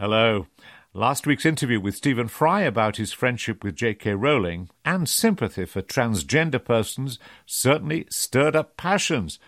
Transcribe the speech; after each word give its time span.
Hello. 0.00 0.46
Last 0.94 1.26
week's 1.26 1.44
interview 1.44 1.78
with 1.78 1.94
Stephen 1.94 2.26
Fry 2.26 2.62
about 2.62 2.96
his 2.96 3.12
friendship 3.12 3.62
with 3.62 3.76
J.K. 3.76 4.14
Rowling 4.14 4.70
and 4.82 5.06
sympathy 5.06 5.66
for 5.66 5.82
transgender 5.82 6.64
persons 6.64 7.18
certainly 7.44 8.06
stirred 8.08 8.56
up 8.56 8.78
passions. 8.78 9.38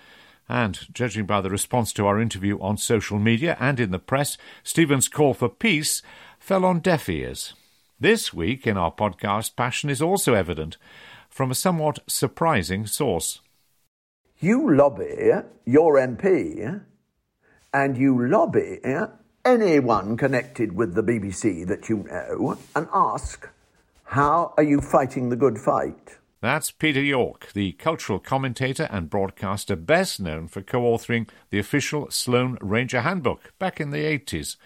And 0.50 0.78
judging 0.92 1.24
by 1.24 1.40
the 1.40 1.48
response 1.48 1.90
to 1.94 2.06
our 2.06 2.20
interview 2.20 2.60
on 2.60 2.76
social 2.76 3.18
media 3.18 3.56
and 3.58 3.80
in 3.80 3.92
the 3.92 3.98
press, 3.98 4.36
Stephen's 4.62 5.08
call 5.08 5.32
for 5.32 5.48
peace 5.48 6.02
fell 6.38 6.66
on 6.66 6.80
deaf 6.80 7.08
ears. 7.08 7.54
This 7.98 8.34
week 8.34 8.66
in 8.66 8.76
our 8.76 8.92
podcast, 8.92 9.56
passion 9.56 9.88
is 9.88 10.03
also 10.03 10.34
evident 10.34 10.76
from 11.30 11.50
a 11.50 11.54
somewhat 11.54 12.00
surprising 12.06 12.84
source. 12.84 13.40
You 14.38 14.76
lobby 14.76 15.30
your 15.64 15.94
MP 15.94 16.82
and 17.73 17.96
you 17.96 18.28
lobby 18.28 18.80
anyone 19.45 20.16
connected 20.16 20.74
with 20.74 20.95
the 20.95 21.02
BBC 21.02 21.66
that 21.66 21.88
you 21.88 22.05
know 22.05 22.59
and 22.74 22.88
ask, 22.92 23.48
How 24.05 24.55
are 24.56 24.62
you 24.62 24.80
fighting 24.80 25.28
the 25.28 25.37
good 25.37 25.59
fight? 25.59 26.19
That's 26.41 26.73
Peter 26.73 27.00
York, 27.00 27.50
the 27.52 27.73
cultural 27.73 28.19
commentator 28.19 28.88
and 28.91 29.09
broadcaster 29.09 29.77
best 29.77 30.20
known 30.20 30.48
for 30.48 30.60
co 30.60 30.80
authoring 30.83 31.28
the 31.50 31.59
official 31.59 32.10
Sloane 32.10 32.59
Ranger 32.60 33.02
Handbook 33.02 33.52
back 33.59 33.80
in 33.80 33.91
the 33.91 34.05
80s. 34.05 34.56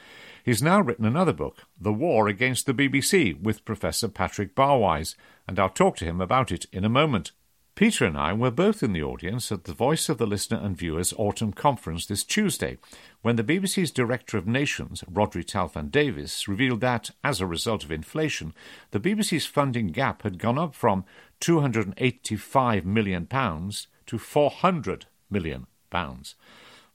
He's 0.42 0.62
now 0.62 0.80
written 0.80 1.04
another 1.04 1.32
book, 1.32 1.64
The 1.78 1.92
War 1.92 2.28
Against 2.28 2.66
the 2.66 2.72
BBC, 2.72 3.38
with 3.42 3.64
Professor 3.64 4.08
Patrick 4.08 4.54
Barwise, 4.54 5.16
and 5.46 5.58
I'll 5.58 5.68
talk 5.68 5.96
to 5.96 6.04
him 6.04 6.20
about 6.20 6.50
it 6.52 6.66
in 6.72 6.84
a 6.84 6.88
moment. 6.88 7.32
Peter 7.76 8.06
and 8.06 8.16
I 8.16 8.32
were 8.32 8.50
both 8.50 8.82
in 8.82 8.94
the 8.94 9.02
audience 9.02 9.52
at 9.52 9.64
the 9.64 9.74
Voice 9.74 10.08
of 10.08 10.16
the 10.16 10.26
Listener 10.26 10.58
and 10.62 10.74
Viewers 10.74 11.12
Autumn 11.18 11.52
Conference 11.52 12.06
this 12.06 12.24
Tuesday, 12.24 12.78
when 13.20 13.36
the 13.36 13.44
BBC's 13.44 13.90
Director 13.90 14.38
of 14.38 14.46
Nations, 14.46 15.04
Rhodri 15.12 15.44
Talfan-Davies, 15.44 16.48
revealed 16.48 16.80
that, 16.80 17.10
as 17.22 17.38
a 17.38 17.46
result 17.46 17.84
of 17.84 17.92
inflation, 17.92 18.54
the 18.92 18.98
BBC's 18.98 19.44
funding 19.44 19.88
gap 19.88 20.22
had 20.22 20.38
gone 20.38 20.56
up 20.56 20.74
from 20.74 21.04
£285 21.42 22.86
million 22.86 23.26
to 23.26 24.16
£400 24.16 25.02
million. 25.30 25.66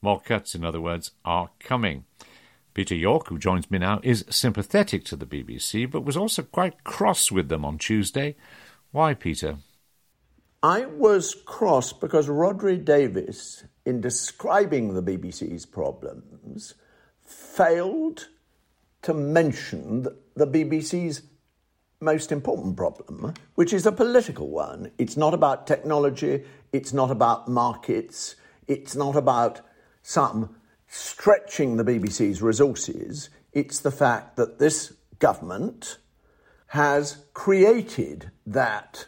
More 0.01 0.19
cuts, 0.19 0.55
in 0.55 0.65
other 0.65 0.81
words, 0.81 1.11
are 1.23 1.51
coming. 1.59 2.05
Peter 2.73 2.95
York, 2.95 3.27
who 3.27 3.37
joins 3.37 3.69
me 3.69 3.77
now, 3.77 3.99
is 4.01 4.25
sympathetic 4.31 5.05
to 5.05 5.15
the 5.15 5.27
BBC, 5.27 5.91
but 5.91 6.03
was 6.03 6.17
also 6.17 6.41
quite 6.41 6.83
cross 6.83 7.31
with 7.31 7.49
them 7.49 7.63
on 7.63 7.77
Tuesday. 7.77 8.35
Why, 8.91 9.13
Peter? 9.13 9.57
I 10.63 10.85
was 10.85 11.35
cross 11.45 11.91
because 11.91 12.27
Rhodri 12.27 12.83
Davies, 12.83 13.63
in 13.83 13.99
describing 13.99 14.93
the 14.93 15.01
BBC's 15.01 15.65
problems, 15.65 16.75
failed 17.25 18.27
to 19.01 19.13
mention 19.15 20.03
the 20.35 20.45
BBC's 20.45 21.23
most 21.99 22.31
important 22.31 22.77
problem, 22.77 23.33
which 23.55 23.73
is 23.73 23.87
a 23.87 23.91
political 23.91 24.49
one. 24.49 24.91
It's 24.99 25.17
not 25.17 25.33
about 25.33 25.65
technology, 25.65 26.43
it's 26.71 26.93
not 26.93 27.09
about 27.09 27.47
markets, 27.47 28.35
it's 28.67 28.95
not 28.95 29.15
about 29.15 29.61
some 30.03 30.55
stretching 30.87 31.77
the 31.77 31.83
BBC's 31.83 32.41
resources. 32.41 33.29
It's 33.51 33.79
the 33.79 33.91
fact 33.91 34.35
that 34.35 34.59
this 34.59 34.93
government 35.17 35.97
has 36.67 37.25
created 37.33 38.29
that 38.45 39.07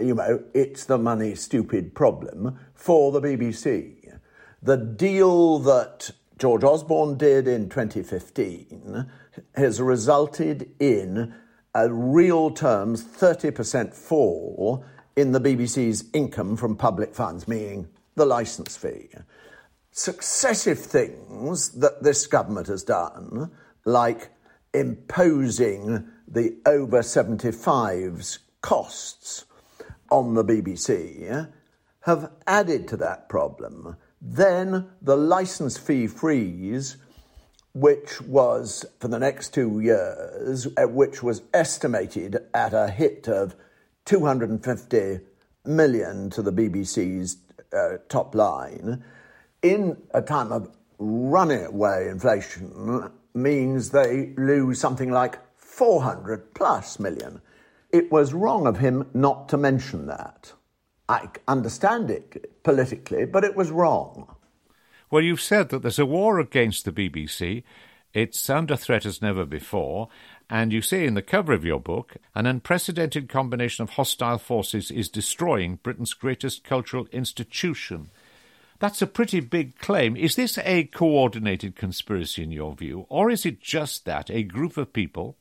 you 0.00 0.14
know, 0.14 0.42
it's 0.54 0.84
the 0.84 0.98
money 0.98 1.34
stupid 1.34 1.94
problem 1.94 2.58
for 2.74 3.12
the 3.12 3.20
BBC. 3.20 4.18
The 4.62 4.76
deal 4.76 5.58
that 5.60 6.10
George 6.38 6.64
Osborne 6.64 7.16
did 7.16 7.46
in 7.46 7.68
2015 7.68 9.10
has 9.54 9.80
resulted 9.80 10.70
in 10.80 11.34
a 11.74 11.92
real 11.92 12.50
terms 12.50 13.04
30% 13.04 13.94
fall 13.94 14.84
in 15.16 15.32
the 15.32 15.40
BBC's 15.40 16.04
income 16.12 16.56
from 16.56 16.76
public 16.76 17.14
funds, 17.14 17.46
meaning 17.46 17.88
the 18.16 18.24
licence 18.24 18.76
fee. 18.76 19.08
Successive 19.92 20.78
things 20.78 21.70
that 21.70 22.02
this 22.02 22.26
government 22.26 22.66
has 22.68 22.82
done, 22.82 23.50
like 23.84 24.30
imposing 24.72 26.08
the 26.28 26.56
over 26.64 27.00
75s 27.00 28.38
costs 28.60 29.44
on 30.10 30.34
the 30.34 30.44
BBC 30.44 31.48
have 32.02 32.30
added 32.46 32.88
to 32.88 32.96
that 32.96 33.28
problem. 33.28 33.96
Then 34.20 34.88
the 35.02 35.16
license 35.16 35.76
fee 35.76 36.06
freeze, 36.06 36.96
which 37.74 38.20
was 38.22 38.84
for 38.98 39.08
the 39.08 39.18
next 39.18 39.54
two 39.54 39.80
years, 39.80 40.66
uh, 40.76 40.88
which 40.88 41.22
was 41.22 41.42
estimated 41.54 42.38
at 42.54 42.72
a 42.72 42.88
hit 42.88 43.28
of 43.28 43.54
250 44.06 45.20
million 45.64 46.30
to 46.30 46.42
the 46.42 46.52
BBC's 46.52 47.36
uh, 47.72 47.98
top 48.08 48.34
line, 48.34 49.04
in 49.62 49.96
a 50.12 50.22
time 50.22 50.52
of 50.52 50.70
runaway 50.98 52.08
inflation, 52.08 53.10
means 53.34 53.90
they 53.90 54.32
lose 54.36 54.80
something 54.80 55.10
like 55.10 55.38
400 55.56 56.54
plus 56.54 56.98
million. 56.98 57.40
It 57.92 58.10
was 58.12 58.32
wrong 58.32 58.66
of 58.66 58.78
him 58.78 59.08
not 59.14 59.48
to 59.48 59.56
mention 59.56 60.06
that. 60.06 60.52
I 61.08 61.28
understand 61.48 62.10
it 62.10 62.62
politically, 62.62 63.24
but 63.24 63.42
it 63.42 63.56
was 63.56 63.70
wrong. 63.70 64.34
Well, 65.10 65.22
you've 65.22 65.40
said 65.40 65.70
that 65.70 65.82
there's 65.82 65.98
a 65.98 66.06
war 66.06 66.38
against 66.38 66.84
the 66.84 66.92
BBC. 66.92 67.64
It's 68.14 68.48
under 68.48 68.76
threat 68.76 69.04
as 69.04 69.20
never 69.20 69.44
before. 69.44 70.08
And 70.48 70.72
you 70.72 70.82
say 70.82 71.04
in 71.04 71.14
the 71.14 71.22
cover 71.22 71.52
of 71.52 71.64
your 71.64 71.80
book, 71.80 72.16
an 72.34 72.46
unprecedented 72.46 73.28
combination 73.28 73.82
of 73.82 73.90
hostile 73.90 74.38
forces 74.38 74.90
is 74.90 75.08
destroying 75.08 75.80
Britain's 75.82 76.14
greatest 76.14 76.62
cultural 76.62 77.06
institution. 77.12 78.10
That's 78.78 79.02
a 79.02 79.06
pretty 79.06 79.40
big 79.40 79.78
claim. 79.78 80.16
Is 80.16 80.36
this 80.36 80.58
a 80.58 80.84
coordinated 80.84 81.76
conspiracy 81.76 82.42
in 82.42 82.50
your 82.50 82.74
view, 82.74 83.06
or 83.08 83.30
is 83.30 83.44
it 83.44 83.60
just 83.60 84.04
that 84.06 84.30
a 84.30 84.42
group 84.42 84.76
of 84.76 84.92
people, 84.92 85.36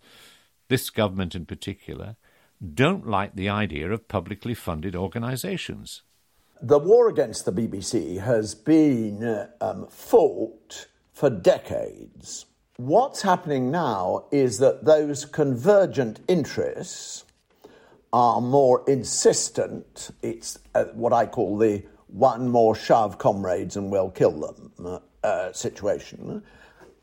this 0.67 0.89
government 0.89 1.35
in 1.35 1.45
particular, 1.45 2.17
don't 2.61 3.07
like 3.07 3.35
the 3.35 3.49
idea 3.49 3.91
of 3.91 4.07
publicly 4.07 4.53
funded 4.53 4.95
organisations. 4.95 6.03
The 6.61 6.79
war 6.79 7.07
against 7.07 7.45
the 7.45 7.53
BBC 7.53 8.19
has 8.21 8.53
been 8.53 9.47
um, 9.61 9.87
fought 9.87 10.87
for 11.13 11.29
decades. 11.29 12.45
What's 12.75 13.21
happening 13.21 13.71
now 13.71 14.25
is 14.31 14.57
that 14.59 14.83
those 14.85 15.25
convergent 15.25 16.19
interests 16.27 17.25
are 18.11 18.41
more 18.41 18.83
insistent. 18.89 20.11
It's 20.21 20.59
uh, 20.75 20.85
what 20.93 21.13
I 21.13 21.25
call 21.25 21.57
the 21.57 21.83
one 22.07 22.49
more 22.49 22.75
shove 22.75 23.17
comrades 23.17 23.77
and 23.77 23.91
we'll 23.91 24.09
kill 24.09 24.31
them 24.31 24.99
uh, 25.23 25.51
situation. 25.53 26.43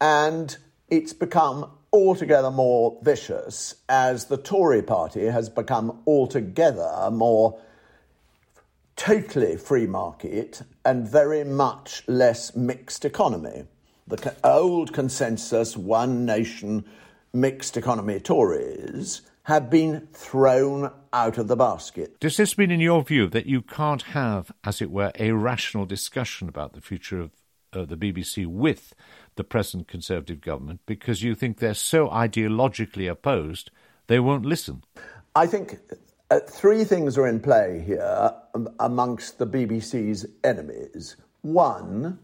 And 0.01 0.57
it's 0.89 1.13
become 1.13 1.71
altogether 1.93 2.51
more 2.51 2.99
vicious 3.03 3.77
as 3.89 4.27
the 4.27 4.37
Tory 4.37 4.83
party 4.83 5.27
has 5.27 5.49
become 5.49 6.03
altogether 6.07 7.09
more 7.11 7.59
totally 8.97 9.57
free 9.57 9.87
market 9.87 10.63
and 10.85 11.09
very 11.09 11.45
much 11.45 12.03
less 12.09 12.57
mixed 12.57 13.05
economy. 13.05 13.65
The 14.09 14.35
old 14.45 14.93
consensus, 14.93 15.77
one 15.77 16.25
nation, 16.25 16.85
mixed 17.33 17.77
economy 17.77 18.21
Tories 18.21 19.23
have 19.45 19.71
been 19.71 20.09
thrown 20.13 20.91
out 21.13 21.39
of 21.39 21.47
the 21.47 21.57
basket. 21.57 22.19
Does 22.19 22.37
this 22.37 22.59
mean, 22.59 22.71
in 22.71 22.81
your 22.81 23.05
view, 23.05 23.29
that 23.29 23.47
you 23.47 23.63
can't 23.63 24.03
have, 24.03 24.51
as 24.65 24.83
it 24.83 24.91
were, 24.91 25.13
a 25.19 25.33
rational 25.33 25.87
discussion 25.87 26.49
about 26.49 26.73
the 26.73 26.81
future 26.81 27.21
of 27.21 27.31
uh, 27.73 27.85
the 27.85 27.97
BBC 27.97 28.47
with 28.47 28.93
the 29.37 29.45
present 29.45 29.89
Conservative 29.89 30.41
government 30.41 30.81
because 30.87 31.23
you 31.23 31.35
think 31.35 31.59
they're 31.59 31.75
so 31.75 32.09
ideologically 32.09 33.11
opposed 33.11 33.71
they 34.09 34.21
won't 34.21 34.47
listen? 34.47 34.83
I 35.35 35.47
think 35.47 35.79
uh, 36.31 36.41
three 36.41 36.85
things 36.85 37.19
are 37.19 37.27
in 37.27 37.41
play 37.41 37.83
here 37.87 38.33
um, 38.55 38.69
amongst 38.81 39.39
the 39.39 39.47
BBC's 39.47 40.27
enemies. 40.45 41.17
One 41.43 42.19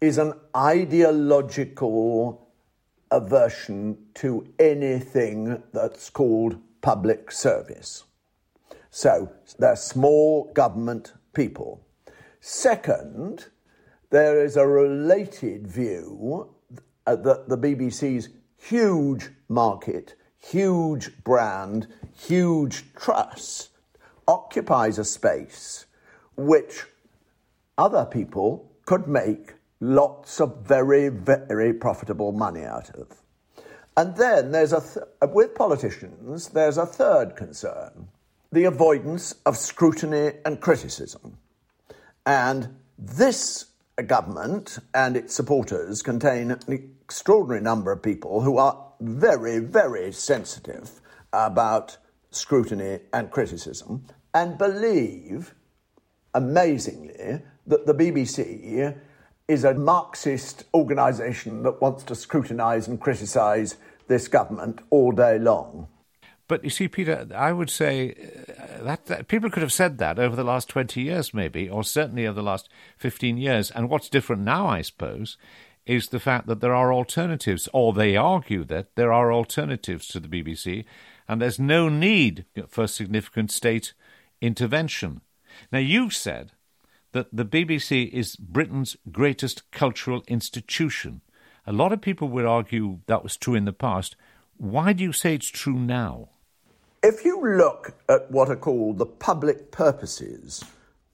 is 0.00 0.18
an 0.18 0.34
ideological 0.56 2.48
aversion 3.10 3.98
to 4.14 4.46
anything 4.58 5.62
that's 5.72 6.10
called 6.10 6.58
public 6.80 7.30
service. 7.30 8.04
So 8.90 9.32
they're 9.58 9.76
small 9.76 10.52
government 10.52 11.12
people. 11.32 11.80
Second, 12.40 13.46
there 14.12 14.44
is 14.44 14.58
a 14.58 14.66
related 14.66 15.66
view 15.66 16.54
that 17.06 17.48
the 17.48 17.56
BBC's 17.56 18.28
huge 18.58 19.30
market, 19.48 20.14
huge 20.38 21.24
brand, 21.24 21.88
huge 22.14 22.84
trust 22.94 23.70
occupies 24.28 24.98
a 24.98 25.04
space 25.04 25.86
which 26.36 26.84
other 27.78 28.04
people 28.04 28.70
could 28.84 29.08
make 29.08 29.54
lots 29.80 30.42
of 30.42 30.58
very, 30.58 31.08
very 31.08 31.72
profitable 31.72 32.32
money 32.32 32.64
out 32.64 32.90
of. 32.90 33.08
And 33.96 34.14
then 34.16 34.52
there's 34.52 34.74
a 34.74 34.80
th- 34.82 35.32
with 35.32 35.54
politicians, 35.54 36.48
there's 36.48 36.76
a 36.76 36.86
third 36.86 37.34
concern 37.34 38.08
the 38.52 38.64
avoidance 38.64 39.34
of 39.46 39.56
scrutiny 39.56 40.32
and 40.44 40.60
criticism. 40.60 41.38
And 42.26 42.76
this 42.98 43.71
government 44.00 44.78
and 44.94 45.16
its 45.16 45.34
supporters 45.34 46.02
contain 46.02 46.52
an 46.52 46.90
extraordinary 47.02 47.60
number 47.60 47.92
of 47.92 48.02
people 48.02 48.40
who 48.40 48.56
are 48.56 48.92
very, 49.00 49.58
very 49.58 50.12
sensitive 50.12 51.00
about 51.32 51.98
scrutiny 52.30 53.00
and 53.12 53.30
criticism 53.30 54.04
and 54.34 54.56
believe, 54.56 55.54
amazingly, 56.34 57.42
that 57.66 57.86
the 57.86 57.94
BBC 57.94 58.96
is 59.48 59.64
a 59.64 59.74
Marxist 59.74 60.64
organisation 60.72 61.62
that 61.62 61.80
wants 61.80 62.04
to 62.04 62.14
scrutinise 62.14 62.88
and 62.88 63.00
criticise 63.00 63.76
this 64.08 64.28
government 64.28 64.80
all 64.90 65.12
day 65.12 65.38
long. 65.38 65.88
But 66.48 66.64
you 66.64 66.70
see, 66.70 66.88
Peter, 66.88 67.28
I 67.34 67.52
would 67.52 67.70
say 67.70 68.14
uh, 68.58 68.84
that, 68.84 69.06
that, 69.06 69.28
people 69.28 69.50
could 69.50 69.62
have 69.62 69.72
said 69.72 69.98
that 69.98 70.18
over 70.18 70.36
the 70.36 70.44
last 70.44 70.68
20 70.68 71.00
years, 71.00 71.32
maybe, 71.32 71.68
or 71.68 71.84
certainly 71.84 72.26
over 72.26 72.34
the 72.34 72.42
last 72.42 72.68
15 72.98 73.36
years. 73.36 73.70
And 73.70 73.88
what's 73.88 74.08
different 74.08 74.42
now, 74.42 74.66
I 74.66 74.82
suppose, 74.82 75.36
is 75.86 76.08
the 76.08 76.20
fact 76.20 76.46
that 76.46 76.60
there 76.60 76.74
are 76.74 76.92
alternatives, 76.92 77.68
or 77.72 77.92
they 77.92 78.16
argue 78.16 78.64
that 78.64 78.94
there 78.96 79.12
are 79.12 79.32
alternatives 79.32 80.06
to 80.08 80.20
the 80.20 80.28
BBC, 80.28 80.84
and 81.28 81.40
there's 81.40 81.58
no 81.58 81.88
need 81.88 82.44
for 82.68 82.86
significant 82.86 83.50
state 83.50 83.94
intervention. 84.40 85.20
Now, 85.70 85.78
you 85.78 86.10
said 86.10 86.52
that 87.12 87.28
the 87.32 87.44
BBC 87.44 88.10
is 88.10 88.36
Britain's 88.36 88.96
greatest 89.10 89.70
cultural 89.70 90.22
institution. 90.28 91.20
A 91.66 91.72
lot 91.72 91.92
of 91.92 92.00
people 92.00 92.28
would 92.28 92.44
argue 92.44 93.00
that 93.06 93.22
was 93.22 93.36
true 93.36 93.54
in 93.54 93.64
the 93.64 93.72
past. 93.72 94.16
Why 94.62 94.92
do 94.92 95.02
you 95.02 95.12
say 95.12 95.34
it's 95.34 95.48
true 95.48 95.74
now? 95.74 96.28
If 97.02 97.24
you 97.24 97.56
look 97.56 97.96
at 98.08 98.30
what 98.30 98.48
are 98.48 98.54
called 98.54 98.98
the 98.98 99.06
public 99.06 99.72
purposes 99.72 100.62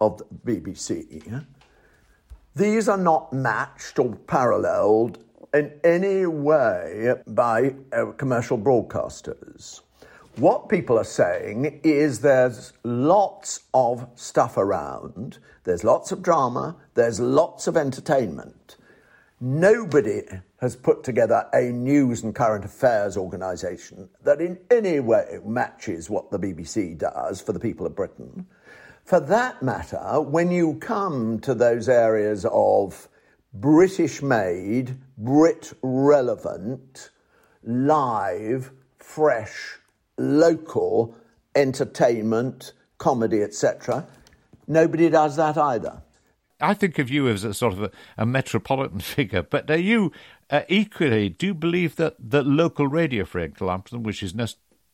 of 0.03 0.19
the 0.19 0.25
BBC, 0.45 1.47
these 2.55 2.91
are 2.91 2.99
not 2.99 3.33
matched 3.33 3.99
or 3.99 4.17
paralleled 4.27 5.25
in 5.55 5.73
any 5.83 6.27
way 6.27 7.15
by 7.27 7.75
uh, 7.91 8.13
commercial 8.19 8.59
broadcasters. 8.59 9.81
What 10.37 10.69
people 10.69 10.99
are 10.99 11.05
saying 11.05 11.81
is 11.83 12.21
there's 12.21 12.75
lots 12.85 13.61
of 13.73 14.07
stuff 14.15 14.59
around, 14.59 15.39
there's 15.65 15.85
lots 15.85 16.13
of 16.13 16.23
drama, 16.23 16.77
there's 16.93 17.19
lots 17.19 17.67
of 17.67 17.79
entertainment. 17.79 18.77
Nobody 19.41 20.23
has 20.61 20.75
put 20.75 21.05
together 21.05 21.47
a 21.55 21.71
news 21.71 22.25
and 22.25 22.35
current 22.35 22.65
affairs 22.65 23.17
organisation 23.17 24.09
that 24.25 24.41
in 24.41 24.59
any 24.69 24.99
way 24.99 25.39
matches 25.45 26.11
what 26.11 26.33
the 26.33 26.39
BBC 26.41 26.99
does 26.99 27.41
for 27.41 27.53
the 27.53 27.61
people 27.61 27.87
of 27.87 27.95
Britain. 27.95 28.47
For 29.05 29.21
that 29.21 29.63
matter, 29.63 30.21
when 30.21 30.51
you 30.51 30.75
come 30.81 31.39
to 31.41 31.55
those 31.55 31.89
areas 31.89 32.47
of 32.51 33.09
British 33.55 34.23
made, 34.23 34.97
Brit 35.17 35.73
relevant, 35.83 37.11
live, 37.63 38.73
fresh, 38.99 39.79
local 40.17 41.17
entertainment, 41.55 42.73
comedy, 42.99 43.45
etc., 43.45 44.05
nobody 44.67 45.09
does 45.09 45.37
that 45.37 45.57
either. 45.57 46.03
I 46.61 46.75
think 46.75 46.99
of 46.99 47.11
you 47.11 47.29
as 47.29 47.45
a 47.45 47.55
sort 47.55 47.73
of 47.73 47.83
a, 47.83 47.91
a 48.17 48.27
metropolitan 48.27 49.01
figure, 49.15 49.43
but 49.43 49.69
you 49.81 50.13
uh, 50.51 50.63
equally, 50.69 51.29
do 51.29 51.55
believe 51.55 51.97
that, 51.97 52.17
that 52.19 52.47
local 52.47 52.87
radio, 52.87 53.25
for 53.25 53.39
example, 53.39 53.99
which 53.99 54.23
is 54.23 54.35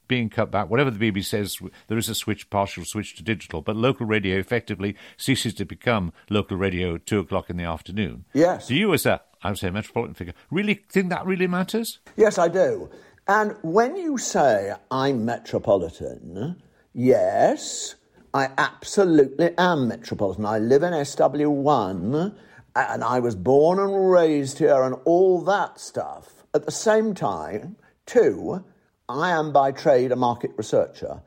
being 0.08 0.28
cut 0.28 0.50
back. 0.50 0.68
Whatever 0.68 0.90
the 0.90 0.98
BBC 0.98 1.24
says, 1.24 1.58
there 1.88 1.98
is 1.98 2.08
a 2.08 2.14
switch, 2.14 2.50
partial 2.50 2.84
switch 2.84 3.16
to 3.16 3.22
digital, 3.22 3.62
but 3.62 3.76
local 3.76 4.06
radio 4.06 4.38
effectively 4.38 4.96
ceases 5.16 5.54
to 5.54 5.64
become 5.64 6.12
local 6.28 6.56
radio 6.56 6.96
at 6.96 7.06
two 7.06 7.20
o'clock 7.20 7.48
in 7.48 7.56
the 7.56 7.64
afternoon. 7.64 8.24
Yes. 8.32 8.68
Do 8.68 8.74
you, 8.74 8.92
as 8.92 9.06
a, 9.06 9.22
I 9.42 9.50
would 9.50 9.58
say, 9.58 9.70
metropolitan 9.70 10.14
figure, 10.14 10.34
really 10.50 10.82
think 10.88 11.10
that 11.10 11.24
really 11.24 11.46
matters? 11.46 12.00
Yes, 12.16 12.38
I 12.38 12.48
do. 12.48 12.90
And 13.26 13.56
when 13.62 13.96
you 13.96 14.18
say 14.18 14.74
I'm 14.90 15.24
metropolitan, 15.24 16.62
yes, 16.92 17.94
I 18.34 18.50
absolutely 18.58 19.56
am 19.56 19.86
metropolitan. 19.86 20.44
I 20.44 20.58
live 20.58 20.82
in 20.82 20.92
SW1 20.92 22.34
and 22.74 23.04
I 23.04 23.20
was 23.20 23.36
born 23.36 23.78
and 23.78 24.10
raised 24.10 24.58
here 24.58 24.82
and 24.82 24.96
all 25.04 25.40
that 25.42 25.78
stuff. 25.78 26.44
At 26.52 26.64
the 26.64 26.72
same 26.72 27.14
time, 27.14 27.76
too, 28.06 28.64
I 29.08 29.30
am 29.30 29.52
by 29.52 29.70
trade 29.70 30.10
a 30.10 30.16
market 30.16 30.50
researcher. 30.56 31.22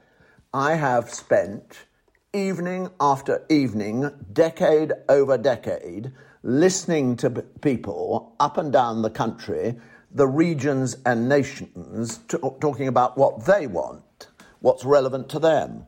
I 0.54 0.76
have 0.76 1.10
spent 1.10 1.86
evening 2.34 2.90
after 3.00 3.46
evening, 3.48 4.12
decade 4.34 4.92
over 5.08 5.38
decade, 5.38 6.12
listening 6.44 7.16
to 7.18 7.30
people 7.30 8.36
up 8.42 8.58
and 8.58 8.74
down 8.74 9.02
the 9.02 9.10
country, 9.10 9.78
the 10.12 10.28
regions 10.28 10.98
and 11.06 11.30
nations, 11.30 12.18
t- 12.28 12.38
talking 12.60 12.90
about 12.90 13.18
what 13.18 13.46
they 13.46 13.66
want, 13.66 14.28
what's 14.60 14.84
relevant 14.84 15.30
to 15.30 15.40
them. 15.40 15.86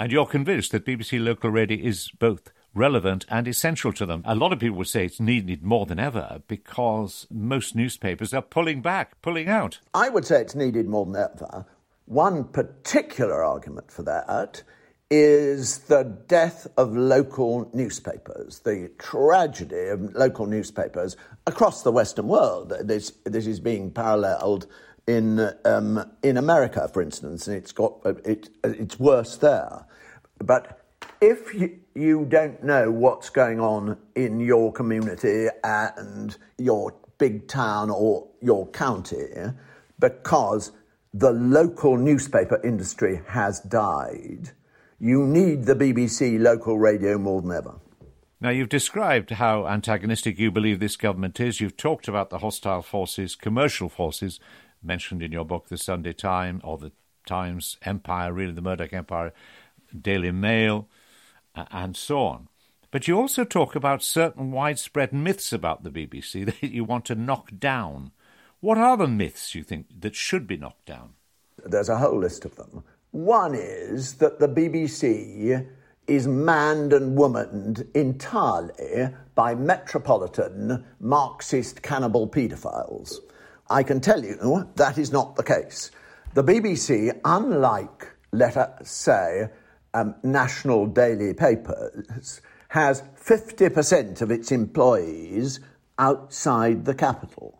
And 0.00 0.12
you're 0.12 0.26
convinced 0.26 0.70
that 0.70 0.86
BBC 0.86 1.22
Local 1.22 1.50
Radio 1.50 1.84
is 1.84 2.08
both 2.20 2.52
relevant 2.72 3.26
and 3.28 3.48
essential 3.48 3.92
to 3.94 4.06
them. 4.06 4.22
A 4.24 4.36
lot 4.36 4.52
of 4.52 4.60
people 4.60 4.78
would 4.78 4.86
say 4.86 5.04
it's 5.04 5.18
needed 5.18 5.64
more 5.64 5.86
than 5.86 5.98
ever 5.98 6.40
because 6.46 7.26
most 7.32 7.74
newspapers 7.74 8.32
are 8.32 8.42
pulling 8.42 8.80
back, 8.80 9.20
pulling 9.22 9.48
out. 9.48 9.80
I 9.92 10.08
would 10.08 10.24
say 10.24 10.40
it's 10.40 10.54
needed 10.54 10.86
more 10.86 11.04
than 11.04 11.16
ever. 11.16 11.66
One 12.04 12.44
particular 12.44 13.42
argument 13.42 13.90
for 13.90 14.04
that 14.04 14.62
is 15.10 15.78
the 15.78 16.04
death 16.28 16.68
of 16.76 16.96
local 16.96 17.68
newspapers, 17.72 18.60
the 18.60 18.92
tragedy 18.98 19.88
of 19.88 20.14
local 20.14 20.46
newspapers 20.46 21.16
across 21.46 21.82
the 21.82 21.90
Western 21.90 22.28
world. 22.28 22.72
This, 22.84 23.12
this 23.24 23.48
is 23.48 23.58
being 23.58 23.90
paralleled 23.90 24.68
in, 25.08 25.50
um, 25.64 26.08
in 26.22 26.36
America, 26.36 26.88
for 26.92 27.02
instance, 27.02 27.48
and 27.48 27.56
it's, 27.56 27.72
got, 27.72 27.94
it, 28.04 28.50
it's 28.62 29.00
worse 29.00 29.36
there. 29.38 29.86
But 30.44 30.80
if 31.20 31.54
you, 31.54 32.24
don't 32.26 32.62
know 32.62 32.90
what's 32.90 33.28
going 33.30 33.60
on 33.60 33.98
in 34.14 34.38
your 34.40 34.72
community 34.72 35.48
and 35.64 36.36
your 36.58 36.94
big 37.18 37.48
town 37.48 37.90
or 37.90 38.28
your 38.40 38.68
county 38.68 39.26
because 39.98 40.72
the 41.12 41.32
local 41.32 41.96
newspaper 41.96 42.60
industry 42.62 43.20
has 43.26 43.60
died, 43.60 44.50
you 45.00 45.26
need 45.26 45.64
the 45.64 45.74
BBC 45.74 46.38
local 46.40 46.78
radio 46.78 47.18
more 47.18 47.42
than 47.42 47.52
ever. 47.52 47.74
Now, 48.40 48.50
you've 48.50 48.68
described 48.68 49.30
how 49.30 49.66
antagonistic 49.66 50.38
you 50.38 50.52
believe 50.52 50.78
this 50.78 50.96
government 50.96 51.40
is. 51.40 51.60
You've 51.60 51.76
talked 51.76 52.06
about 52.06 52.30
the 52.30 52.38
hostile 52.38 52.82
forces, 52.82 53.34
commercial 53.34 53.88
forces, 53.88 54.38
mentioned 54.80 55.24
in 55.24 55.32
your 55.32 55.44
book, 55.44 55.68
The 55.68 55.76
Sunday 55.76 56.12
Times, 56.12 56.60
or 56.62 56.78
The 56.78 56.92
Times 57.26 57.76
Empire, 57.82 58.32
really, 58.32 58.52
the 58.52 58.62
Murdoch 58.62 58.92
Empire, 58.92 59.32
Daily 59.98 60.30
Mail 60.30 60.88
uh, 61.54 61.64
and 61.70 61.96
so 61.96 62.20
on. 62.20 62.48
But 62.90 63.06
you 63.06 63.18
also 63.18 63.44
talk 63.44 63.74
about 63.74 64.02
certain 64.02 64.50
widespread 64.50 65.12
myths 65.12 65.52
about 65.52 65.82
the 65.82 65.90
BBC 65.90 66.46
that 66.60 66.62
you 66.62 66.84
want 66.84 67.04
to 67.06 67.14
knock 67.14 67.50
down. 67.58 68.12
What 68.60 68.78
are 68.78 68.96
the 68.96 69.06
myths 69.06 69.54
you 69.54 69.62
think 69.62 69.86
that 70.00 70.14
should 70.16 70.46
be 70.46 70.56
knocked 70.56 70.86
down? 70.86 71.14
There's 71.64 71.88
a 71.88 71.98
whole 71.98 72.18
list 72.18 72.44
of 72.44 72.56
them. 72.56 72.82
One 73.10 73.54
is 73.54 74.14
that 74.14 74.38
the 74.38 74.48
BBC 74.48 75.66
is 76.06 76.26
manned 76.26 76.92
and 76.92 77.16
womaned 77.16 77.86
entirely 77.94 79.08
by 79.34 79.54
metropolitan 79.54 80.84
Marxist 81.00 81.82
cannibal 81.82 82.28
paedophiles. 82.28 83.16
I 83.70 83.82
can 83.82 84.00
tell 84.00 84.24
you 84.24 84.68
that 84.76 84.98
is 84.98 85.12
not 85.12 85.36
the 85.36 85.42
case. 85.42 85.90
The 86.34 86.42
BBC, 86.42 87.18
unlike, 87.24 88.08
let 88.32 88.56
us 88.56 88.90
say, 88.90 89.48
um, 89.94 90.14
national 90.22 90.86
daily 90.86 91.34
papers 91.34 92.40
has 92.68 93.02
50% 93.22 94.20
of 94.20 94.30
its 94.30 94.52
employees 94.52 95.60
outside 95.98 96.84
the 96.84 96.94
capital. 96.94 97.58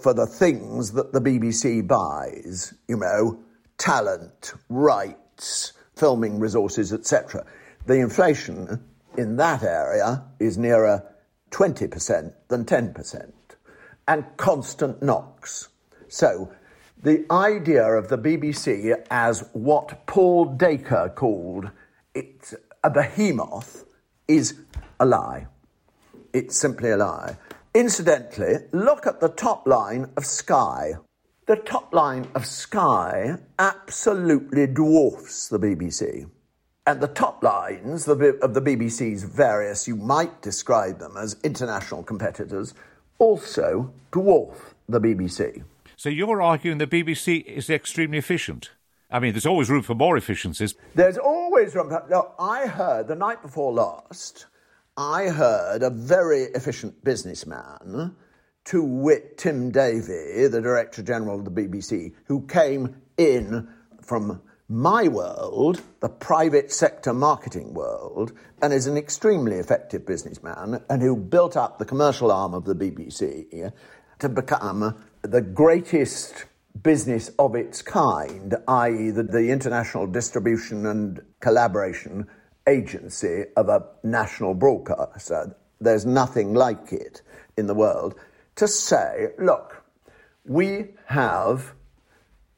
for 0.00 0.14
the 0.14 0.26
things 0.26 0.92
that 0.92 1.12
the 1.12 1.20
BBC 1.20 1.86
buys, 1.86 2.74
you 2.88 2.96
know, 2.96 3.38
talent, 3.78 4.54
rights, 4.68 5.72
filming 5.94 6.38
resources, 6.38 6.92
etc. 6.92 7.44
The 7.86 8.00
inflation 8.00 8.82
in 9.16 9.36
that 9.36 9.62
area 9.62 10.24
is 10.38 10.56
nearer 10.56 11.04
20% 11.50 12.32
than 12.48 12.64
10%, 12.64 13.32
and 14.08 14.24
constant 14.36 15.02
knocks. 15.02 15.68
So, 16.08 16.52
the 17.02 17.24
idea 17.30 17.84
of 17.84 18.08
the 18.08 18.18
BBC 18.18 18.94
as 19.10 19.44
what 19.52 20.06
Paul 20.06 20.44
Dacre 20.56 21.12
called 21.14 21.70
it 22.14 22.52
a 22.84 22.90
behemoth 22.90 23.84
is 24.28 24.58
a 24.98 25.06
lie. 25.06 25.46
It's 26.32 26.58
simply 26.58 26.90
a 26.90 26.96
lie. 26.96 27.36
Incidentally, 27.74 28.54
look 28.72 29.06
at 29.06 29.20
the 29.20 29.28
top 29.28 29.66
line 29.66 30.10
of 30.16 30.24
Sky. 30.24 30.94
The 31.46 31.56
top 31.56 31.92
line 31.92 32.28
of 32.34 32.46
Sky 32.46 33.36
absolutely 33.58 34.66
dwarfs 34.66 35.48
the 35.48 35.58
BBC. 35.58 36.28
And 36.86 37.00
the 37.00 37.08
top 37.08 37.42
lines 37.42 38.08
of 38.08 38.18
the 38.18 38.62
BBC's 38.62 39.22
various, 39.24 39.86
you 39.86 39.96
might 39.96 40.42
describe 40.42 40.98
them 40.98 41.16
as 41.16 41.36
international 41.44 42.02
competitors, 42.02 42.74
also 43.18 43.92
dwarf 44.12 44.56
the 44.88 45.00
BBC. 45.00 45.62
So 45.96 46.08
you're 46.08 46.40
arguing 46.40 46.78
the 46.78 46.86
BBC 46.86 47.44
is 47.44 47.68
extremely 47.68 48.18
efficient? 48.18 48.70
I 49.10 49.18
mean, 49.18 49.32
there's 49.32 49.46
always 49.46 49.68
room 49.68 49.82
for 49.82 49.94
more 49.94 50.16
efficiencies. 50.16 50.74
There's 50.94 51.18
always 51.18 51.74
room 51.74 51.90
for. 51.90 52.04
No, 52.08 52.32
I 52.38 52.66
heard 52.66 53.08
the 53.08 53.16
night 53.16 53.42
before 53.42 53.72
last 53.72 54.46
I 54.96 55.28
heard 55.28 55.82
a 55.82 55.90
very 55.90 56.42
efficient 56.42 57.02
businessman, 57.04 58.14
to 58.66 58.84
wit 58.84 59.38
Tim 59.38 59.70
Davie, 59.70 60.46
the 60.46 60.60
Director 60.62 61.02
General 61.02 61.38
of 61.38 61.44
the 61.44 61.50
BBC, 61.50 62.12
who 62.26 62.46
came 62.46 62.96
in 63.16 63.68
from 64.02 64.42
my 64.68 65.08
world, 65.08 65.82
the 66.00 66.08
private 66.08 66.70
sector 66.70 67.12
marketing 67.12 67.74
world, 67.74 68.32
and 68.62 68.72
is 68.72 68.86
an 68.86 68.96
extremely 68.96 69.56
effective 69.56 70.06
businessman, 70.06 70.80
and 70.88 71.02
who 71.02 71.16
built 71.16 71.56
up 71.56 71.78
the 71.78 71.84
commercial 71.84 72.30
arm 72.30 72.54
of 72.54 72.64
the 72.64 72.74
BBC 72.74 73.72
to 74.18 74.28
become 74.28 74.94
the 75.22 75.40
greatest 75.40 76.44
business 76.82 77.30
of 77.38 77.56
its 77.56 77.82
kind, 77.82 78.54
i.e., 78.68 79.10
the, 79.10 79.24
the 79.24 79.50
international 79.50 80.06
distribution 80.06 80.86
and 80.86 81.20
collaboration 81.40 82.26
agency 82.70 83.44
of 83.56 83.68
a 83.68 83.84
national 84.02 84.54
broadcaster, 84.54 85.56
there's 85.80 86.06
nothing 86.06 86.54
like 86.54 86.92
it 86.92 87.22
in 87.56 87.66
the 87.66 87.74
world, 87.74 88.14
to 88.56 88.68
say, 88.68 89.28
look, 89.38 89.84
we 90.44 90.88
have 91.06 91.74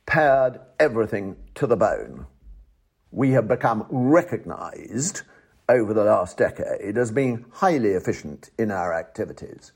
pared 0.07 0.61
everything 0.79 1.37
to 1.55 1.67
the 1.67 1.77
bone. 1.77 2.27
We 3.11 3.31
have 3.31 3.49
become 3.49 3.87
recognized 3.91 5.23
over 5.69 5.95
the 5.95 6.05
last 6.05 6.37
decade 6.37 6.99
as 6.99 7.11
being 7.11 7.45
highly 7.51 7.91
efficient 7.91 8.51
in 8.59 8.71
our 8.71 8.93
activities. 8.95 9.73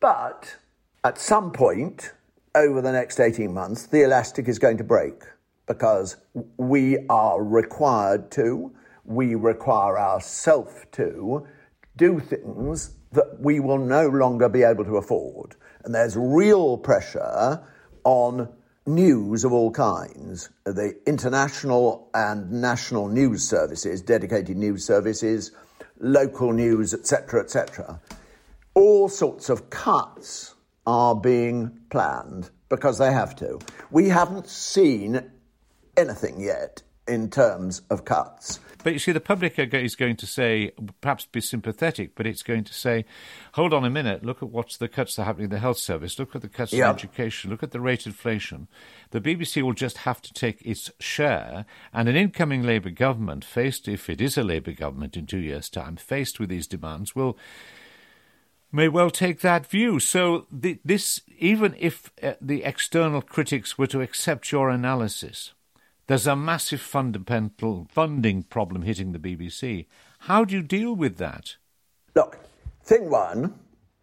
But 0.00 0.56
at 1.04 1.18
some 1.18 1.52
point 1.52 2.12
over 2.54 2.80
the 2.80 2.92
next 2.92 3.20
18 3.20 3.52
months, 3.52 3.86
the 3.86 4.02
elastic 4.02 4.48
is 4.48 4.58
going 4.58 4.78
to 4.78 4.84
break 4.84 5.22
because 5.66 6.16
we 6.56 7.06
are 7.08 7.42
required 7.42 8.30
to 8.32 8.72
we 9.04 9.34
require 9.34 9.98
ourselves 9.98 10.74
to 10.92 11.46
do 11.96 12.20
things 12.20 12.96
that 13.12 13.40
we 13.40 13.60
will 13.60 13.78
no 13.78 14.08
longer 14.08 14.48
be 14.48 14.62
able 14.62 14.84
to 14.84 14.96
afford. 14.96 15.56
And 15.84 15.94
there's 15.94 16.16
real 16.16 16.78
pressure 16.78 17.62
on 18.04 18.48
news 18.86 19.44
of 19.44 19.52
all 19.52 19.70
kinds 19.70 20.50
the 20.64 20.98
international 21.06 22.08
and 22.14 22.50
national 22.50 23.08
news 23.08 23.46
services, 23.48 24.00
dedicated 24.02 24.56
news 24.56 24.84
services, 24.84 25.52
local 25.98 26.52
news, 26.52 26.94
etc., 26.94 27.42
etc. 27.42 28.00
All 28.74 29.08
sorts 29.08 29.50
of 29.50 29.70
cuts 29.70 30.54
are 30.86 31.14
being 31.14 31.78
planned 31.90 32.50
because 32.68 32.98
they 32.98 33.12
have 33.12 33.36
to. 33.36 33.58
We 33.90 34.08
haven't 34.08 34.48
seen 34.48 35.30
anything 35.96 36.40
yet 36.40 36.82
in 37.08 37.30
terms 37.30 37.82
of 37.90 38.04
cuts. 38.04 38.60
But 38.84 38.92
you 38.92 38.98
see, 38.98 39.12
the 39.12 39.20
public 39.20 39.58
is 39.58 39.94
going 39.94 40.16
to 40.16 40.26
say, 40.26 40.72
perhaps 41.00 41.26
be 41.26 41.40
sympathetic, 41.40 42.14
but 42.14 42.26
it's 42.26 42.42
going 42.42 42.64
to 42.64 42.74
say, 42.74 43.04
hold 43.52 43.72
on 43.72 43.84
a 43.84 43.90
minute, 43.90 44.24
look 44.24 44.42
at 44.42 44.50
what's 44.50 44.76
the 44.76 44.88
cuts 44.88 45.16
that 45.16 45.22
are 45.22 45.24
happening 45.26 45.44
in 45.44 45.50
the 45.50 45.58
health 45.60 45.78
service, 45.78 46.18
look 46.18 46.34
at 46.34 46.42
the 46.42 46.48
cuts 46.48 46.72
in 46.72 46.82
education, 46.82 47.50
look 47.50 47.62
at 47.62 47.70
the 47.70 47.80
rate 47.80 48.06
of 48.06 48.12
inflation. 48.12 48.66
The 49.10 49.20
BBC 49.20 49.62
will 49.62 49.72
just 49.72 49.98
have 49.98 50.20
to 50.22 50.32
take 50.32 50.62
its 50.62 50.90
share, 50.98 51.64
and 51.92 52.08
an 52.08 52.16
incoming 52.16 52.62
Labour 52.62 52.90
government, 52.90 53.44
faced, 53.44 53.86
if 53.86 54.10
it 54.10 54.20
is 54.20 54.36
a 54.36 54.42
Labour 54.42 54.72
government 54.72 55.16
in 55.16 55.26
two 55.26 55.38
years' 55.38 55.68
time, 55.68 55.96
faced 55.96 56.40
with 56.40 56.48
these 56.48 56.66
demands, 56.66 57.14
will 57.14 57.38
may 58.72 58.88
well 58.88 59.10
take 59.10 59.40
that 59.40 59.66
view. 59.66 60.00
So 60.00 60.46
the, 60.50 60.80
this, 60.84 61.20
even 61.38 61.76
if 61.78 62.10
uh, 62.22 62.32
the 62.40 62.64
external 62.64 63.22
critics 63.22 63.76
were 63.76 63.86
to 63.88 64.00
accept 64.00 64.50
your 64.50 64.70
analysis, 64.70 65.52
there's 66.06 66.26
a 66.26 66.36
massive 66.36 66.80
fundamental 66.80 67.86
funding 67.90 68.42
problem 68.42 68.82
hitting 68.82 69.12
the 69.12 69.18
BBC. 69.18 69.86
How 70.20 70.44
do 70.44 70.54
you 70.54 70.62
deal 70.62 70.94
with 70.94 71.16
that? 71.18 71.56
Look, 72.14 72.38
thing 72.84 73.10
one, 73.10 73.54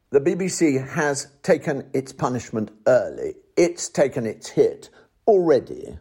the 0.09 0.19
BBC 0.21 0.87
has 0.89 1.27
taken 1.43 1.89
its 1.93 2.11
punishment 2.11 2.71
early. 2.87 3.35
It's 3.55 3.89
taken 3.89 4.25
its 4.25 4.49
hit 4.49 4.89
already. 5.27 5.99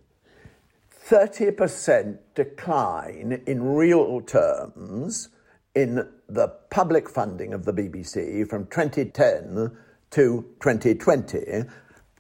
30% 1.09 2.19
decline 2.35 3.43
in 3.47 3.63
real 3.63 4.21
terms 4.23 5.29
in 5.75 6.09
the 6.29 6.49
public 6.71 7.09
funding 7.09 7.53
of 7.53 7.65
the 7.65 7.73
BBC 7.73 8.49
from 8.49 8.67
2010 8.67 9.77
to 10.11 10.47
2020 10.61 11.65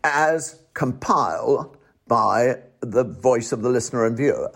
as 0.05 0.63
compiled 0.75 1.78
by 2.09 2.57
the 2.81 3.05
voice 3.05 3.53
of 3.53 3.63
the 3.63 3.69
listener 3.69 4.05
and 4.05 4.17
viewer, 4.17 4.51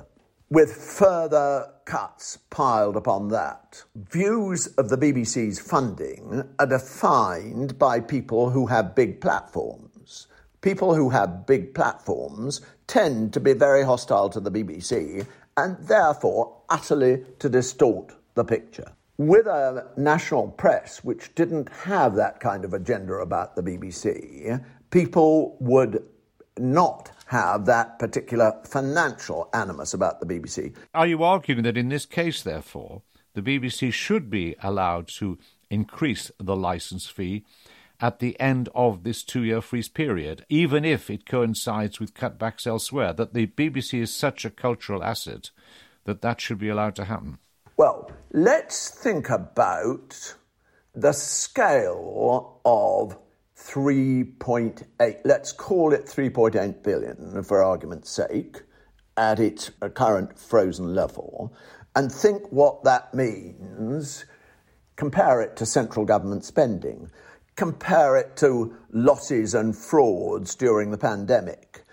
with 0.50 0.72
further 0.72 1.72
cuts 1.84 2.38
piled 2.50 2.96
upon 2.96 3.28
that. 3.28 3.82
Views 3.94 4.66
of 4.78 4.88
the 4.88 4.96
BBC's 4.96 5.58
funding 5.58 6.42
are 6.58 6.66
defined 6.66 7.78
by 7.78 8.00
people 8.00 8.50
who 8.50 8.66
have 8.66 8.94
big 8.94 9.20
platforms. 9.20 10.26
People 10.60 10.94
who 10.94 11.10
have 11.10 11.46
big 11.46 11.74
platforms 11.74 12.60
tend 12.86 13.32
to 13.32 13.40
be 13.40 13.52
very 13.52 13.84
hostile 13.84 14.28
to 14.30 14.40
the 14.40 14.50
BBC 14.50 15.26
and 15.56 15.76
therefore 15.86 16.62
utterly 16.68 17.24
to 17.38 17.48
distort 17.48 18.14
the 18.34 18.44
picture. 18.44 18.92
With 19.18 19.46
a 19.46 19.88
national 19.96 20.48
press 20.48 21.04
which 21.04 21.34
didn't 21.34 21.68
have 21.70 22.14
that 22.16 22.40
kind 22.40 22.64
of 22.64 22.72
agenda 22.72 23.14
about 23.14 23.56
the 23.56 23.62
BBC, 23.62 24.64
people 24.90 25.56
would 25.60 26.02
not 26.58 27.10
have 27.26 27.66
that 27.66 27.98
particular 27.98 28.52
financial 28.64 29.48
animus 29.54 29.94
about 29.94 30.20
the 30.20 30.26
BBC. 30.26 30.74
Are 30.94 31.06
you 31.06 31.22
arguing 31.22 31.62
that 31.62 31.76
in 31.76 31.88
this 31.88 32.06
case, 32.06 32.42
therefore, 32.42 33.02
the 33.34 33.42
BBC 33.42 33.92
should 33.92 34.28
be 34.28 34.54
allowed 34.62 35.08
to 35.18 35.38
increase 35.70 36.30
the 36.38 36.54
licence 36.54 37.06
fee 37.06 37.44
at 38.00 38.18
the 38.18 38.38
end 38.40 38.68
of 38.74 39.04
this 39.04 39.22
two 39.22 39.44
year 39.44 39.60
freeze 39.60 39.88
period, 39.88 40.44
even 40.48 40.84
if 40.84 41.08
it 41.08 41.24
coincides 41.24 42.00
with 42.00 42.14
cutbacks 42.14 42.66
elsewhere, 42.66 43.12
that 43.12 43.32
the 43.32 43.46
BBC 43.46 44.00
is 44.00 44.14
such 44.14 44.44
a 44.44 44.50
cultural 44.50 45.02
asset 45.02 45.50
that 46.04 46.20
that 46.20 46.40
should 46.40 46.58
be 46.58 46.68
allowed 46.68 46.96
to 46.96 47.04
happen? 47.04 47.38
Well, 47.76 48.10
let's 48.32 48.90
think 48.90 49.30
about 49.30 50.34
the 50.94 51.12
scale 51.12 52.60
of 52.64 53.16
3.8, 53.64 55.18
let's 55.24 55.52
call 55.52 55.92
it 55.92 56.06
3.8 56.06 56.82
billion 56.82 57.42
for 57.42 57.62
argument's 57.62 58.10
sake, 58.10 58.62
at 59.16 59.38
its 59.38 59.70
current 59.94 60.38
frozen 60.38 60.94
level, 60.94 61.54
and 61.94 62.10
think 62.10 62.50
what 62.50 62.84
that 62.84 63.12
means. 63.14 64.24
Compare 64.96 65.42
it 65.42 65.56
to 65.56 65.66
central 65.66 66.04
government 66.04 66.44
spending 66.44 67.10
compare 67.56 68.16
it 68.16 68.36
to 68.36 68.76
losses 68.92 69.54
and 69.54 69.76
frauds 69.76 70.54
during 70.54 70.90
the 70.90 70.98
pandemic. 70.98 71.84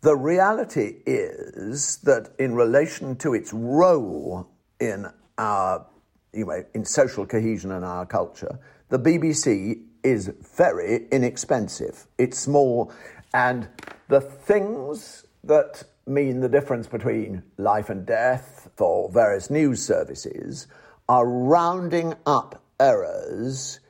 The 0.00 0.16
reality 0.16 0.96
is 1.06 1.98
that 1.98 2.30
in 2.38 2.54
relation 2.54 3.16
to 3.16 3.34
its 3.34 3.52
role 3.52 4.48
in 4.80 5.06
our, 5.38 5.86
you 6.32 6.46
know, 6.46 6.64
in 6.74 6.84
social 6.84 7.26
cohesion 7.26 7.72
and 7.72 7.84
our 7.84 8.06
culture, 8.06 8.58
the 8.88 8.98
BBC 8.98 9.82
is 10.02 10.30
very 10.56 11.06
inexpensive. 11.10 12.06
It's 12.18 12.38
small, 12.38 12.92
and 13.34 13.68
the 14.08 14.20
things 14.20 15.24
that 15.44 15.84
mean 16.06 16.40
the 16.40 16.48
difference 16.48 16.86
between 16.86 17.42
life 17.58 17.88
and 17.88 18.04
death 18.04 18.70
for 18.76 19.08
various 19.10 19.50
news 19.50 19.84
services 19.84 20.66
are 21.08 21.26
rounding 21.26 22.14
up 22.26 22.62
errors 22.80 23.80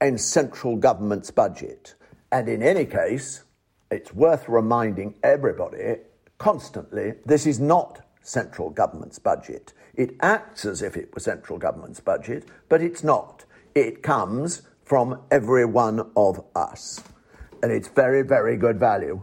in 0.00 0.18
central 0.18 0.76
government's 0.76 1.30
budget. 1.30 1.94
And 2.32 2.48
in 2.48 2.62
any 2.62 2.86
case, 2.86 3.44
it's 3.90 4.14
worth 4.14 4.48
reminding 4.48 5.14
everybody 5.22 5.96
constantly 6.38 7.14
this 7.26 7.46
is 7.46 7.60
not 7.60 8.00
central 8.22 8.70
government's 8.70 9.18
budget. 9.18 9.72
It 9.94 10.16
acts 10.20 10.64
as 10.64 10.82
if 10.82 10.96
it 10.96 11.12
were 11.12 11.20
central 11.20 11.58
government's 11.58 12.00
budget, 12.00 12.48
but 12.68 12.80
it's 12.82 13.04
not. 13.04 13.44
It 13.74 14.02
comes 14.02 14.62
from 14.90 15.22
every 15.30 15.64
one 15.64 16.00
of 16.16 16.44
us. 16.56 17.00
And 17.62 17.70
it's 17.70 17.86
very, 17.86 18.22
very 18.22 18.56
good 18.56 18.80
value. 18.80 19.22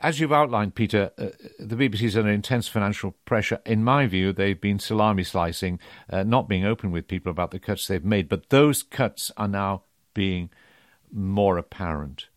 As 0.00 0.20
you've 0.20 0.32
outlined, 0.32 0.76
Peter, 0.76 1.10
uh, 1.18 1.30
the 1.58 1.74
BBC 1.74 2.02
is 2.02 2.16
under 2.16 2.30
intense 2.30 2.68
financial 2.68 3.16
pressure. 3.24 3.60
In 3.66 3.82
my 3.82 4.06
view, 4.06 4.32
they've 4.32 4.60
been 4.60 4.78
salami 4.78 5.24
slicing, 5.24 5.80
uh, 6.08 6.22
not 6.22 6.48
being 6.48 6.64
open 6.64 6.92
with 6.92 7.08
people 7.08 7.32
about 7.32 7.50
the 7.50 7.58
cuts 7.58 7.88
they've 7.88 8.04
made, 8.04 8.28
but 8.28 8.50
those 8.50 8.84
cuts 8.84 9.32
are 9.36 9.48
now 9.48 9.82
being 10.14 10.50
more 11.10 11.58
apparent. 11.58 12.28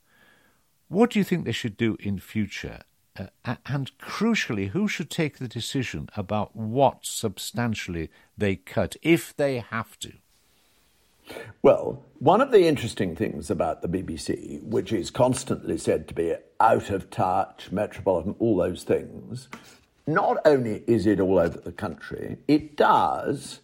What 0.87 1.11
do 1.11 1.19
you 1.19 1.23
think 1.23 1.45
they 1.45 1.51
should 1.51 1.77
do 1.77 1.97
in 1.99 2.17
future? 2.17 2.79
Uh, 3.15 3.57
and 3.67 3.95
crucially, 3.99 4.69
who 4.69 4.87
should 4.87 5.11
take 5.11 5.37
the 5.37 5.47
decision 5.47 6.09
about 6.15 6.55
what 6.55 7.05
substantially 7.05 8.09
they 8.35 8.55
cut, 8.55 8.95
if 9.03 9.35
they 9.35 9.59
have 9.59 9.99
to? 9.99 10.13
Well, 11.61 12.03
one 12.19 12.41
of 12.41 12.51
the 12.51 12.67
interesting 12.67 13.15
things 13.15 13.49
about 13.49 13.81
the 13.81 13.87
BBC, 13.87 14.63
which 14.63 14.91
is 14.91 15.11
constantly 15.11 15.77
said 15.77 16.07
to 16.07 16.13
be 16.13 16.35
out 16.59 16.89
of 16.89 17.09
touch, 17.09 17.71
metropolitan, 17.71 18.35
all 18.39 18.57
those 18.57 18.83
things, 18.83 19.47
not 20.07 20.37
only 20.45 20.83
is 20.87 21.05
it 21.05 21.19
all 21.19 21.39
over 21.39 21.59
the 21.59 21.71
country, 21.71 22.37
it 22.47 22.75
does 22.75 23.61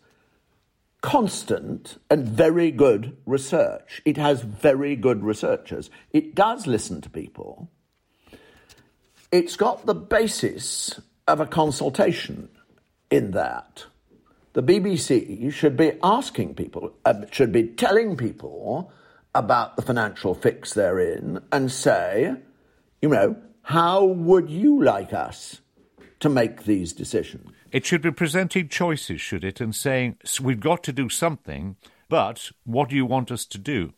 constant 1.02 1.98
and 2.10 2.28
very 2.28 2.72
good 2.72 3.16
research. 3.26 4.02
It 4.06 4.18
has 4.18 4.42
very 4.42 4.96
good 4.96 5.24
researchers. 5.24 5.90
It 6.12 6.36
does 6.36 6.68
listen 6.68 7.02
to 7.02 7.10
people. 7.10 7.70
It's 9.32 9.56
got 9.56 9.86
the 9.86 9.96
basis 9.96 11.00
of 11.28 11.40
a 11.40 11.46
consultation 11.46 12.50
in 13.10 13.32
that. 13.32 13.86
The 14.58 14.64
BBC 14.64 15.54
should 15.54 15.78
be 15.78 15.92
asking 16.02 16.56
people, 16.56 16.92
uh, 17.06 17.28
should 17.30 17.52
be 17.52 17.68
telling 17.68 18.18
people 18.18 18.92
about 19.36 19.76
the 19.76 19.84
financial 19.84 20.34
fix 20.34 20.74
they're 20.74 21.00
in 21.00 21.40
and 21.52 21.72
say, 21.72 22.34
you 23.00 23.10
know, 23.10 23.36
how 23.62 24.04
would 24.04 24.50
you 24.50 24.84
like 24.84 25.14
us 25.14 25.62
to 26.22 26.30
make 26.30 26.64
these 26.64 26.92
decisions? 26.92 27.52
It 27.72 27.86
should 27.86 28.02
be 28.02 28.10
presenting 28.10 28.68
choices, 28.68 29.22
should 29.22 29.44
it, 29.44 29.62
and 29.62 29.76
saying, 29.76 30.18
we've 30.42 30.60
got 30.60 30.84
to 30.86 30.92
do 30.92 31.08
something, 31.08 31.76
but 32.10 32.50
what 32.64 32.90
do 32.90 32.96
you 32.96 33.06
want 33.06 33.30
us 33.30 33.46
to 33.46 33.60
do? 33.60 33.94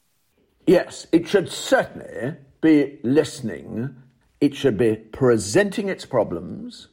Yes, 0.68 1.08
it 1.14 1.26
should 1.30 1.50
certainly 1.50 2.36
be 2.60 3.00
listening. 3.02 3.96
It 4.42 4.56
should 4.56 4.78
be 4.78 4.98
presenting 4.98 5.88
its 5.88 6.06
problems 6.06 6.90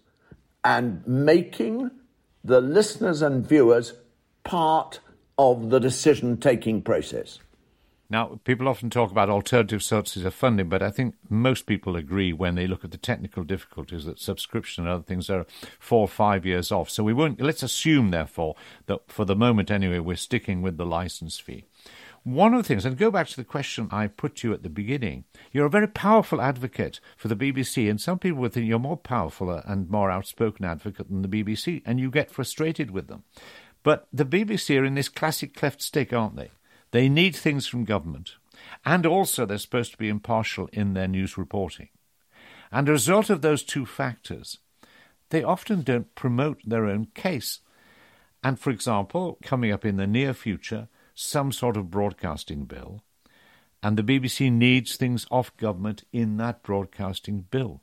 and 0.64 1.04
making 1.04 1.90
the 2.46 2.60
listeners 2.60 3.22
and 3.22 3.46
viewers 3.46 3.94
part 4.44 5.00
of 5.36 5.70
the 5.70 5.80
decision 5.80 6.36
taking 6.38 6.80
process. 6.80 7.40
Now, 8.08 8.38
people 8.44 8.68
often 8.68 8.88
talk 8.88 9.10
about 9.10 9.28
alternative 9.28 9.82
sources 9.82 10.24
of 10.24 10.32
funding, 10.32 10.68
but 10.68 10.80
I 10.80 10.90
think 10.90 11.16
most 11.28 11.66
people 11.66 11.96
agree 11.96 12.32
when 12.32 12.54
they 12.54 12.68
look 12.68 12.84
at 12.84 12.92
the 12.92 12.98
technical 12.98 13.42
difficulties 13.42 14.04
that 14.04 14.20
subscription 14.20 14.84
and 14.84 14.92
other 14.92 15.02
things 15.02 15.28
are 15.28 15.44
four 15.80 16.02
or 16.02 16.08
five 16.08 16.46
years 16.46 16.70
off. 16.70 16.88
So 16.88 17.02
we 17.02 17.12
won't, 17.12 17.40
let's 17.40 17.64
assume, 17.64 18.10
therefore, 18.12 18.54
that 18.86 19.00
for 19.08 19.24
the 19.24 19.34
moment 19.34 19.72
anyway, 19.72 19.98
we're 19.98 20.14
sticking 20.14 20.62
with 20.62 20.76
the 20.76 20.86
license 20.86 21.40
fee. 21.40 21.64
One 22.26 22.54
of 22.54 22.64
the 22.64 22.66
things, 22.66 22.84
and 22.84 22.98
go 22.98 23.12
back 23.12 23.28
to 23.28 23.36
the 23.36 23.44
question 23.44 23.86
I 23.92 24.08
put 24.08 24.34
to 24.36 24.48
you 24.48 24.54
at 24.54 24.64
the 24.64 24.68
beginning, 24.68 25.26
you're 25.52 25.66
a 25.66 25.70
very 25.70 25.86
powerful 25.86 26.40
advocate 26.40 26.98
for 27.16 27.28
the 27.28 27.36
BBC, 27.36 27.88
and 27.88 28.00
some 28.00 28.18
people 28.18 28.40
would 28.40 28.52
think 28.52 28.66
you're 28.66 28.80
more 28.80 28.96
powerful 28.96 29.48
and 29.48 29.88
more 29.88 30.10
outspoken 30.10 30.64
advocate 30.64 31.08
than 31.08 31.22
the 31.22 31.28
BBC, 31.28 31.82
and 31.86 32.00
you 32.00 32.10
get 32.10 32.32
frustrated 32.32 32.90
with 32.90 33.06
them. 33.06 33.22
But 33.84 34.08
the 34.12 34.24
BBC 34.24 34.76
are 34.76 34.84
in 34.84 34.96
this 34.96 35.08
classic 35.08 35.54
cleft 35.54 35.80
stick, 35.80 36.12
aren't 36.12 36.34
they? 36.34 36.50
They 36.90 37.08
need 37.08 37.36
things 37.36 37.68
from 37.68 37.84
government, 37.84 38.34
and 38.84 39.06
also 39.06 39.46
they're 39.46 39.58
supposed 39.58 39.92
to 39.92 39.98
be 39.98 40.08
impartial 40.08 40.68
in 40.72 40.94
their 40.94 41.06
news 41.06 41.38
reporting. 41.38 41.90
And 42.72 42.88
a 42.88 42.92
result 42.92 43.30
of 43.30 43.40
those 43.40 43.62
two 43.62 43.86
factors, 43.86 44.58
they 45.30 45.44
often 45.44 45.82
don't 45.82 46.12
promote 46.16 46.58
their 46.66 46.86
own 46.86 47.06
case. 47.14 47.60
And 48.42 48.58
for 48.58 48.70
example, 48.70 49.38
coming 49.44 49.70
up 49.70 49.84
in 49.84 49.96
the 49.96 50.08
near 50.08 50.34
future, 50.34 50.88
some 51.16 51.50
sort 51.50 51.76
of 51.76 51.90
broadcasting 51.90 52.66
bill, 52.66 53.00
and 53.82 53.96
the 53.96 54.02
BBC 54.02 54.52
needs 54.52 54.96
things 54.96 55.26
off 55.30 55.56
government 55.56 56.04
in 56.12 56.36
that 56.36 56.62
broadcasting 56.62 57.46
bill. 57.50 57.80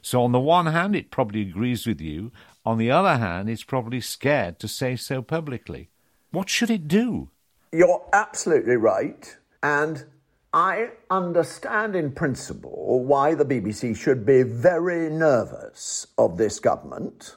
So, 0.00 0.22
on 0.22 0.32
the 0.32 0.40
one 0.40 0.66
hand, 0.66 0.96
it 0.96 1.10
probably 1.10 1.42
agrees 1.42 1.86
with 1.86 2.00
you. 2.00 2.32
On 2.64 2.78
the 2.78 2.90
other 2.90 3.18
hand, 3.18 3.48
it's 3.48 3.62
probably 3.62 4.00
scared 4.00 4.58
to 4.58 4.68
say 4.68 4.96
so 4.96 5.22
publicly. 5.22 5.90
What 6.30 6.48
should 6.48 6.70
it 6.70 6.88
do? 6.88 7.30
You're 7.72 8.04
absolutely 8.12 8.76
right. 8.76 9.36
And 9.62 10.04
I 10.52 10.90
understand 11.10 11.94
in 11.94 12.12
principle 12.12 13.04
why 13.04 13.34
the 13.34 13.44
BBC 13.44 13.96
should 13.96 14.26
be 14.26 14.42
very 14.42 15.08
nervous 15.08 16.06
of 16.18 16.36
this 16.36 16.58
government, 16.58 17.36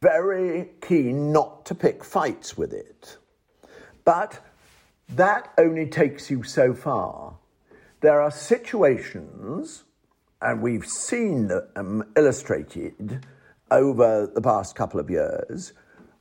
very 0.00 0.70
keen 0.80 1.32
not 1.32 1.66
to 1.66 1.74
pick 1.74 2.04
fights 2.04 2.56
with 2.56 2.72
it. 2.72 3.16
But 4.04 4.40
that 5.16 5.52
only 5.58 5.86
takes 5.86 6.30
you 6.30 6.42
so 6.42 6.74
far. 6.74 7.34
There 8.00 8.20
are 8.20 8.30
situations, 8.30 9.84
and 10.40 10.62
we've 10.62 10.86
seen 10.86 11.48
them 11.48 12.04
illustrated 12.16 13.26
over 13.70 14.26
the 14.26 14.40
past 14.40 14.74
couple 14.74 15.00
of 15.00 15.10
years, 15.10 15.72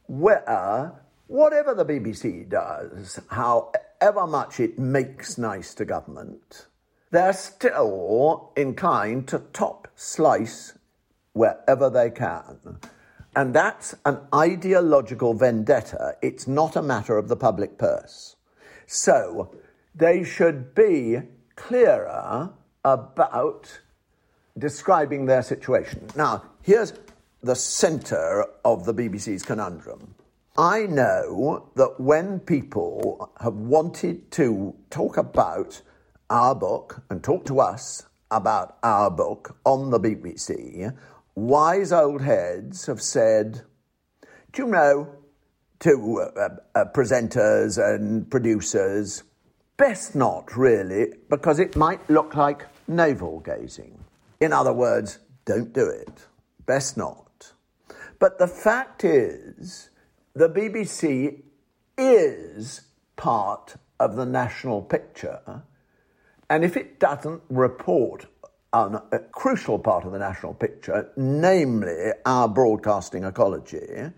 where 0.07 0.93
whatever 1.27 1.73
the 1.73 1.85
BBC 1.85 2.49
does, 2.49 3.19
however 3.27 4.27
much 4.27 4.59
it 4.59 4.77
makes 4.79 5.37
nice 5.37 5.73
to 5.75 5.85
government, 5.85 6.67
they're 7.11 7.33
still 7.33 8.51
inclined 8.55 9.27
to 9.27 9.39
top 9.53 9.87
slice 9.95 10.77
wherever 11.33 11.89
they 11.89 12.09
can. 12.09 12.79
And 13.35 13.53
that's 13.53 13.95
an 14.05 14.19
ideological 14.33 15.33
vendetta. 15.33 16.15
It's 16.21 16.47
not 16.47 16.75
a 16.75 16.81
matter 16.81 17.17
of 17.17 17.27
the 17.29 17.35
public 17.35 17.77
purse. 17.77 18.35
So 18.91 19.55
they 19.93 20.23
should 20.23 20.73
be 20.73 21.19
clearer 21.55 22.51
about 22.83 23.79
describing 24.57 25.27
their 25.27 25.43
situation. 25.43 26.07
Now, 26.15 26.43
here's 26.63 26.93
the 27.43 27.55
centre 27.55 28.45
of 28.65 28.85
the 28.85 28.93
BBC's 28.95 29.43
conundrum. 29.43 30.15
I 30.57 30.87
know 30.87 31.69
that 31.75 31.99
when 31.99 32.39
people 32.39 33.31
have 33.39 33.53
wanted 33.53 34.31
to 34.31 34.73
talk 34.89 35.17
about 35.17 35.83
our 36.31 36.55
book 36.55 37.03
and 37.11 37.23
talk 37.23 37.45
to 37.45 37.59
us 37.59 38.07
about 38.31 38.79
our 38.81 39.11
book 39.11 39.55
on 39.65 39.91
the 39.91 39.99
BBC, 39.99 40.97
wise 41.35 41.91
old 41.91 42.23
heads 42.23 42.87
have 42.87 43.03
said, 43.03 43.61
Do 44.51 44.63
you 44.63 44.67
know, 44.69 45.18
to 45.79 46.21
uh, 46.21 46.49
uh, 46.75 46.85
presenters 46.93 47.77
and 47.77 48.29
producers, 48.29 49.23
best 49.77 50.15
not 50.15 50.55
really, 50.55 51.13
because 51.29 51.59
it 51.59 51.75
might 51.75 52.07
look 52.09 52.35
like 52.35 52.65
navel 52.87 53.39
gazing. 53.39 53.97
In 54.39 54.53
other 54.53 54.73
words, 54.73 55.19
don't 55.45 55.73
do 55.73 55.87
it. 55.87 56.25
Best 56.65 56.97
not. 56.97 57.53
But 58.19 58.39
the 58.39 58.47
fact 58.47 59.03
is, 59.03 59.89
the 60.33 60.49
BBC 60.49 61.41
is 61.97 62.81
part 63.15 63.75
of 63.99 64.15
the 64.15 64.25
national 64.25 64.81
picture 64.81 65.63
and 66.49 66.63
if 66.63 66.75
it 66.75 66.99
doesn't 66.99 67.41
report 67.49 68.25
on 68.73 69.01
a 69.11 69.19
crucial 69.19 69.77
part 69.77 70.05
of 70.05 70.11
the 70.11 70.19
national 70.19 70.53
picture, 70.53 71.09
namely 71.15 72.11
our 72.25 72.47
broadcasting 72.47 73.23
ecology, 73.23 74.11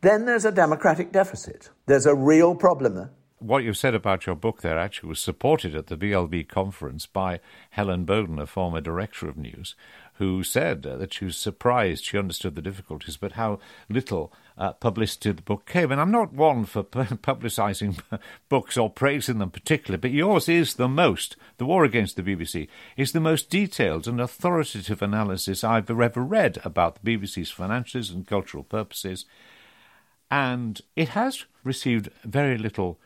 then 0.00 0.24
there's 0.24 0.44
a 0.44 0.52
democratic 0.52 1.12
deficit. 1.12 1.70
There's 1.86 2.06
a 2.06 2.14
real 2.14 2.54
problem 2.54 2.94
there. 2.94 3.10
What 3.38 3.64
you've 3.64 3.78
said 3.78 3.94
about 3.94 4.26
your 4.26 4.34
book 4.34 4.60
there 4.60 4.78
actually 4.78 5.08
was 5.08 5.20
supported 5.20 5.74
at 5.74 5.86
the 5.86 5.96
VLV 5.96 6.46
conference 6.48 7.06
by 7.06 7.40
Helen 7.70 8.04
Bowden, 8.04 8.38
a 8.38 8.44
former 8.44 8.82
director 8.82 9.30
of 9.30 9.38
news, 9.38 9.74
who 10.14 10.42
said 10.42 10.84
uh, 10.84 10.98
that 10.98 11.14
she 11.14 11.24
was 11.24 11.38
surprised 11.38 12.04
she 12.04 12.18
understood 12.18 12.54
the 12.54 12.60
difficulties, 12.60 13.16
but 13.16 13.32
how 13.32 13.58
little 13.88 14.30
uh, 14.58 14.72
publicity 14.72 15.32
the 15.32 15.40
book 15.40 15.64
came. 15.64 15.90
And 15.90 15.98
I'm 15.98 16.10
not 16.10 16.34
one 16.34 16.66
for 16.66 16.82
publicising 16.84 17.98
books 18.50 18.76
or 18.76 18.90
praising 18.90 19.38
them 19.38 19.50
particularly, 19.50 20.00
but 20.00 20.10
yours 20.10 20.46
is 20.46 20.74
the 20.74 20.88
most. 20.88 21.36
The 21.56 21.64
War 21.64 21.84
Against 21.84 22.16
the 22.16 22.22
BBC 22.22 22.68
is 22.98 23.12
the 23.12 23.20
most 23.20 23.48
detailed 23.48 24.06
and 24.06 24.20
authoritative 24.20 25.00
analysis 25.00 25.64
I've 25.64 25.88
ever 25.88 26.22
read 26.22 26.58
about 26.62 27.02
the 27.02 27.16
BBC's 27.16 27.50
finances 27.50 28.10
and 28.10 28.26
cultural 28.26 28.64
purposes. 28.64 29.24
And 30.30 30.80
it 30.96 31.10
has 31.10 31.44
received 31.64 32.10
very 32.24 32.56
little 32.56 32.98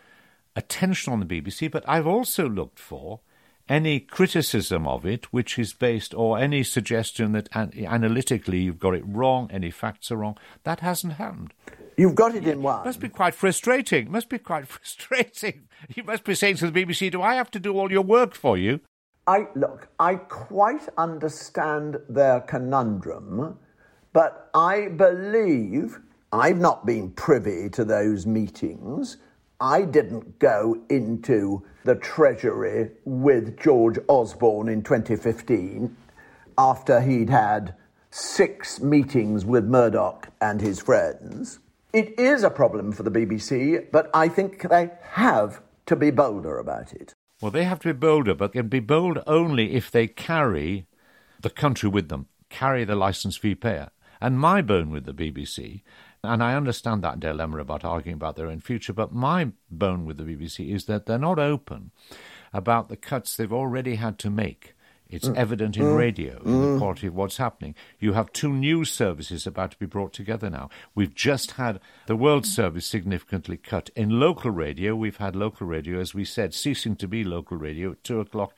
attention 0.56 1.12
on 1.12 1.20
the 1.20 1.26
BBC, 1.26 1.70
but 1.70 1.84
I've 1.88 2.06
also 2.06 2.48
looked 2.48 2.78
for 2.78 3.20
any 3.68 3.98
criticism 3.98 4.86
of 4.86 5.06
it 5.06 5.32
which 5.32 5.58
is 5.58 5.72
based 5.72 6.12
or 6.14 6.38
any 6.38 6.62
suggestion 6.62 7.32
that 7.32 7.48
an- 7.52 7.72
analytically 7.86 8.60
you've 8.60 8.78
got 8.78 8.94
it 8.94 9.02
wrong, 9.06 9.48
any 9.50 9.70
facts 9.70 10.10
are 10.10 10.16
wrong, 10.16 10.36
that 10.64 10.80
hasn't 10.80 11.14
happened. 11.14 11.54
You've 11.96 12.14
got 12.14 12.34
it 12.34 12.46
in 12.46 12.60
one. 12.62 12.80
It 12.80 12.86
must 12.86 13.00
be 13.00 13.08
quite 13.08 13.34
frustrating. 13.34 14.06
It 14.06 14.10
must 14.10 14.28
be 14.28 14.38
quite 14.38 14.66
frustrating. 14.74 15.68
You 15.94 16.02
must 16.04 16.24
be 16.24 16.34
saying 16.34 16.56
to 16.56 16.70
the 16.70 16.84
BBC, 16.84 17.10
"Do 17.10 17.22
I 17.22 17.34
have 17.36 17.50
to 17.52 17.60
do 17.60 17.78
all 17.78 17.90
your 17.90 18.02
work 18.02 18.34
for 18.34 18.58
you?" 18.58 18.80
I 19.26 19.46
look. 19.54 19.88
I 19.98 20.16
quite 20.16 20.86
understand 20.98 21.96
their 22.08 22.40
conundrum, 22.40 23.58
but 24.12 24.50
I 24.54 24.88
believe 24.88 25.98
I've 26.34 26.58
not 26.58 26.84
been 26.84 27.12
privy 27.12 27.68
to 27.70 27.84
those 27.84 28.26
meetings. 28.26 29.18
I 29.60 29.82
didn't 29.82 30.40
go 30.40 30.82
into 30.90 31.64
the 31.84 31.94
Treasury 31.94 32.90
with 33.04 33.56
George 33.56 34.00
Osborne 34.08 34.68
in 34.68 34.82
2015 34.82 35.96
after 36.58 37.00
he'd 37.00 37.30
had 37.30 37.76
six 38.10 38.80
meetings 38.80 39.44
with 39.44 39.64
Murdoch 39.64 40.28
and 40.40 40.60
his 40.60 40.80
friends. 40.80 41.60
It 41.92 42.18
is 42.18 42.42
a 42.42 42.50
problem 42.50 42.90
for 42.90 43.04
the 43.04 43.12
BBC, 43.12 43.86
but 43.92 44.10
I 44.12 44.26
think 44.26 44.68
they 44.68 44.90
have 45.12 45.62
to 45.86 45.94
be 45.94 46.10
bolder 46.10 46.58
about 46.58 46.92
it. 46.92 47.12
Well, 47.40 47.52
they 47.52 47.62
have 47.62 47.78
to 47.80 47.94
be 47.94 47.98
bolder, 47.98 48.34
but 48.34 48.54
can 48.54 48.66
be 48.66 48.80
bold 48.80 49.20
only 49.28 49.74
if 49.74 49.88
they 49.88 50.08
carry 50.08 50.88
the 51.40 51.50
country 51.50 51.88
with 51.88 52.08
them, 52.08 52.26
carry 52.50 52.82
the 52.82 52.96
licence 52.96 53.36
fee 53.36 53.54
payer. 53.54 53.90
And 54.20 54.40
my 54.40 54.62
bone 54.62 54.90
with 54.90 55.04
the 55.04 55.12
BBC 55.12 55.82
and 56.24 56.42
I 56.42 56.54
understand 56.54 57.02
that 57.02 57.20
dilemma 57.20 57.58
about 57.58 57.84
arguing 57.84 58.16
about 58.16 58.36
their 58.36 58.48
own 58.48 58.60
future, 58.60 58.92
but 58.92 59.12
my 59.12 59.50
bone 59.70 60.04
with 60.04 60.16
the 60.18 60.24
BBC 60.24 60.74
is 60.74 60.86
that 60.86 61.06
they're 61.06 61.18
not 61.18 61.38
open 61.38 61.90
about 62.52 62.88
the 62.88 62.96
cuts 62.96 63.36
they've 63.36 63.52
already 63.52 63.96
had 63.96 64.18
to 64.20 64.30
make. 64.30 64.74
It's 65.08 65.28
mm. 65.28 65.36
evident 65.36 65.76
in 65.76 65.84
mm. 65.84 65.96
radio, 65.96 66.38
in 66.44 66.52
mm. 66.52 66.72
the 66.72 66.78
quality 66.78 67.06
of 67.06 67.14
what's 67.14 67.36
happening. 67.36 67.74
You 68.00 68.14
have 68.14 68.32
two 68.32 68.52
news 68.52 68.90
services 68.90 69.46
about 69.46 69.72
to 69.72 69.78
be 69.78 69.86
brought 69.86 70.12
together 70.12 70.48
now. 70.48 70.70
We've 70.94 71.14
just 71.14 71.52
had 71.52 71.78
the 72.06 72.16
World 72.16 72.46
Service 72.46 72.86
significantly 72.86 73.56
cut. 73.56 73.90
In 73.94 74.18
local 74.18 74.50
radio, 74.50 74.96
we've 74.96 75.18
had 75.18 75.36
local 75.36 75.66
radio, 75.66 76.00
as 76.00 76.14
we 76.14 76.24
said, 76.24 76.54
ceasing 76.54 76.96
to 76.96 77.06
be 77.06 77.22
local 77.22 77.56
radio 77.56 77.92
at 77.92 78.02
two 78.02 78.18
o'clock 78.18 78.54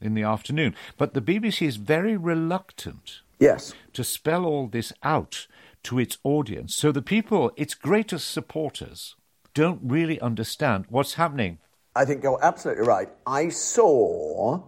in 0.00 0.14
the 0.14 0.22
afternoon. 0.22 0.74
But 0.96 1.14
the 1.14 1.22
BBC 1.22 1.66
is 1.66 1.76
very 1.76 2.16
reluctant 2.16 3.20
yes. 3.38 3.74
to 3.92 4.02
spell 4.02 4.44
all 4.46 4.68
this 4.68 4.92
out 5.02 5.46
to 5.84 5.98
its 5.98 6.18
audience. 6.24 6.74
So 6.74 6.92
the 6.92 7.02
people, 7.02 7.52
its 7.56 7.74
greatest 7.74 8.30
supporters, 8.30 9.16
don't 9.54 9.80
really 9.82 10.20
understand 10.20 10.86
what's 10.88 11.14
happening. 11.14 11.58
I 11.96 12.04
think 12.04 12.22
you're 12.22 12.42
absolutely 12.44 12.86
right. 12.86 13.08
I 13.26 13.48
saw 13.48 14.62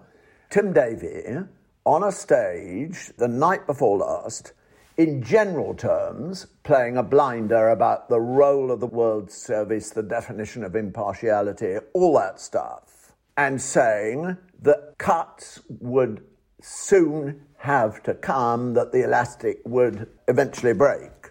Tim 0.51 0.72
Davie 0.72 1.38
on 1.85 2.03
a 2.03 2.12
stage 2.12 3.12
the 3.16 3.29
night 3.29 3.66
before 3.66 3.98
last, 3.98 4.53
in 4.96 5.22
general 5.22 5.75
terms, 5.75 6.46
playing 6.64 6.96
a 6.96 7.03
blinder 7.03 7.70
about 7.70 8.09
the 8.09 8.20
role 8.20 8.70
of 8.70 8.81
the 8.81 8.87
World 8.87 9.31
Service, 9.31 9.90
the 9.90 10.03
definition 10.03 10.64
of 10.64 10.77
impartiality, 10.77 11.77
all 11.94 12.14
that 12.18 12.40
stuff, 12.40 13.12
and 13.37 13.61
saying 13.61 14.37
that 14.61 14.94
cuts 14.98 15.61
would 15.81 16.22
soon 16.61 17.40
have 17.62 18.03
to 18.03 18.14
come 18.14 18.75
that 18.75 18.92
the 18.92 19.05
elastic 19.05 19.61
would 19.64 20.09
eventually 20.27 20.72
break, 20.72 21.31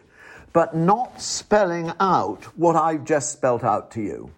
but 0.53 0.75
not 0.75 1.21
spelling 1.21 1.91
out 1.99 2.45
what 2.57 2.75
I've 2.75 3.03
just 3.03 3.33
spelt 3.33 3.63
out 3.63 3.91
to 3.91 4.01
you. 4.01 4.31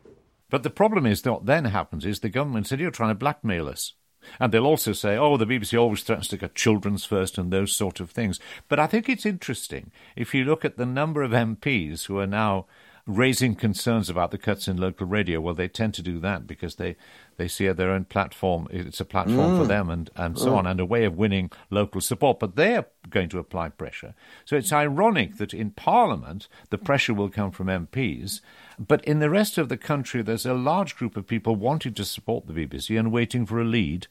But 0.49 0.63
the 0.63 0.69
problem 0.69 1.05
is, 1.05 1.23
what 1.23 1.45
then 1.45 1.65
happens 1.65 2.05
is 2.05 2.19
the 2.19 2.29
government 2.29 2.67
said, 2.67 2.79
You're 2.79 2.91
trying 2.91 3.11
to 3.11 3.15
blackmail 3.15 3.67
us. 3.67 3.93
And 4.39 4.51
they'll 4.51 4.65
also 4.65 4.93
say, 4.93 5.17
oh, 5.17 5.35
the 5.37 5.45
BBC 5.45 5.77
always 5.77 6.01
threatens 6.01 6.29
to 6.29 6.37
cut 6.37 6.55
children's 6.55 7.03
first 7.03 7.37
and 7.37 7.51
those 7.51 7.75
sort 7.75 7.99
of 7.99 8.09
things. 8.09 8.39
But 8.69 8.79
I 8.79 8.87
think 8.87 9.09
it's 9.09 9.25
interesting 9.25 9.91
if 10.15 10.33
you 10.33 10.45
look 10.45 10.63
at 10.63 10.77
the 10.77 10.85
number 10.85 11.23
of 11.23 11.31
MPs 11.31 12.05
who 12.05 12.19
are 12.19 12.27
now 12.27 12.65
raising 13.05 13.53
concerns 13.53 14.09
about 14.09 14.31
the 14.31 14.37
cuts 14.37 14.67
in 14.67 14.77
local 14.77 15.05
radio. 15.05 15.41
Well, 15.41 15.53
they 15.53 15.67
tend 15.67 15.93
to 15.95 16.01
do 16.01 16.19
that 16.19 16.47
because 16.47 16.75
they, 16.75 16.95
they 17.37 17.47
see 17.47 17.67
their 17.69 17.91
own 17.91 18.05
platform. 18.05 18.67
It's 18.71 19.01
a 19.01 19.05
platform 19.05 19.53
mm. 19.53 19.57
for 19.57 19.65
them 19.65 19.89
and, 19.89 20.09
and 20.15 20.37
so 20.37 20.51
mm. 20.51 20.57
on, 20.57 20.67
and 20.67 20.79
a 20.79 20.85
way 20.85 21.03
of 21.03 21.17
winning 21.17 21.51
local 21.69 21.99
support. 21.99 22.39
But 22.39 22.55
they're 22.55 22.85
going 23.09 23.29
to 23.29 23.39
apply 23.39 23.69
pressure. 23.69 24.15
So 24.45 24.55
it's 24.55 24.71
ironic 24.71 25.37
that 25.37 25.53
in 25.53 25.71
Parliament, 25.71 26.47
the 26.69 26.77
pressure 26.77 27.13
will 27.13 27.29
come 27.29 27.51
from 27.51 27.67
MPs. 27.67 28.39
But 28.79 29.03
in 29.03 29.19
the 29.19 29.29
rest 29.29 29.57
of 29.57 29.67
the 29.67 29.77
country, 29.77 30.21
there's 30.21 30.45
a 30.45 30.53
large 30.53 30.95
group 30.95 31.17
of 31.17 31.27
people 31.27 31.55
wanting 31.55 31.93
to 31.95 32.05
support 32.05 32.47
the 32.47 32.53
BBC 32.53 32.97
and 32.97 33.11
waiting 33.11 33.45
for 33.45 33.59
a 33.59 33.65
lead. 33.65 34.07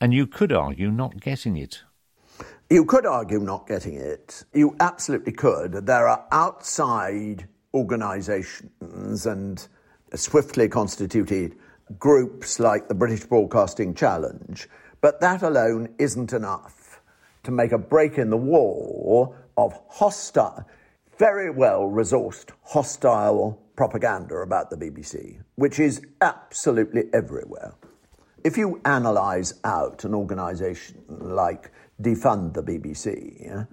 And 0.00 0.12
you 0.12 0.26
could 0.26 0.52
argue 0.52 0.90
not 0.90 1.20
getting 1.20 1.56
it. 1.56 1.82
You 2.68 2.84
could 2.84 3.06
argue 3.06 3.38
not 3.38 3.68
getting 3.68 3.94
it. 3.94 4.42
You 4.52 4.74
absolutely 4.80 5.32
could. 5.32 5.86
There 5.86 6.08
are 6.08 6.26
outside 6.32 7.46
organisations 7.74 9.26
and 9.26 9.68
swiftly 10.14 10.68
constituted 10.68 11.56
groups 11.98 12.58
like 12.60 12.88
the 12.88 12.94
British 12.94 13.24
Broadcasting 13.24 13.94
Challenge, 13.94 14.68
but 15.00 15.20
that 15.20 15.42
alone 15.42 15.94
isn't 15.98 16.32
enough 16.32 17.00
to 17.42 17.50
make 17.50 17.72
a 17.72 17.78
break 17.78 18.16
in 18.16 18.30
the 18.30 18.36
wall 18.36 19.36
of 19.56 19.78
hostile, 19.88 20.66
very 21.18 21.50
well 21.50 21.82
resourced 21.82 22.50
hostile 22.62 23.60
propaganda 23.76 24.36
about 24.36 24.70
the 24.70 24.76
BBC, 24.76 25.38
which 25.56 25.78
is 25.78 26.00
absolutely 26.20 27.04
everywhere. 27.12 27.74
If 28.44 28.56
you 28.56 28.80
analyse 28.84 29.54
out 29.64 30.04
an 30.04 30.14
organisation 30.14 31.02
like 31.08 31.70
Defund 32.00 32.54
the 32.54 32.62
BBC, 32.62 33.66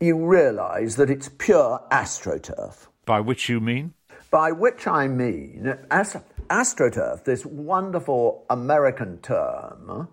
you 0.00 0.26
realise 0.26 0.94
that 0.96 1.10
it's 1.10 1.28
pure 1.38 1.82
astroturf. 1.90 2.86
By 3.10 3.18
which 3.18 3.48
you 3.48 3.58
mean? 3.58 3.94
By 4.30 4.52
which 4.52 4.86
I 4.86 5.08
mean, 5.08 5.74
as 5.90 6.16
astroturf, 6.48 7.24
this 7.24 7.44
wonderful 7.44 8.46
American 8.48 9.18
term 9.18 10.06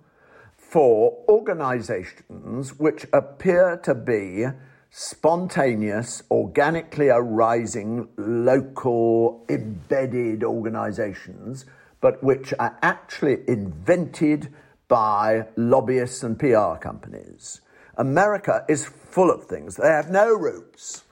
for 0.58 1.24
organizations 1.30 2.80
which 2.80 3.06
appear 3.14 3.78
to 3.84 3.94
be 3.94 4.48
spontaneous, 4.90 6.24
organically 6.32 7.10
arising, 7.10 8.08
local, 8.18 9.46
embedded 9.48 10.44
organizations, 10.44 11.68
but 12.02 12.24
which 12.24 12.52
are 12.58 12.80
actually 12.82 13.48
invented 13.48 14.52
by 14.88 15.46
lobbyists 15.56 16.24
and 16.24 16.40
PR 16.40 16.78
companies. 16.82 17.62
America 17.96 18.66
is 18.68 18.88
full 18.88 19.30
of 19.30 19.44
things. 19.44 19.76
They 19.76 19.88
have 19.88 20.10
no 20.10 20.34
roots. 20.34 21.04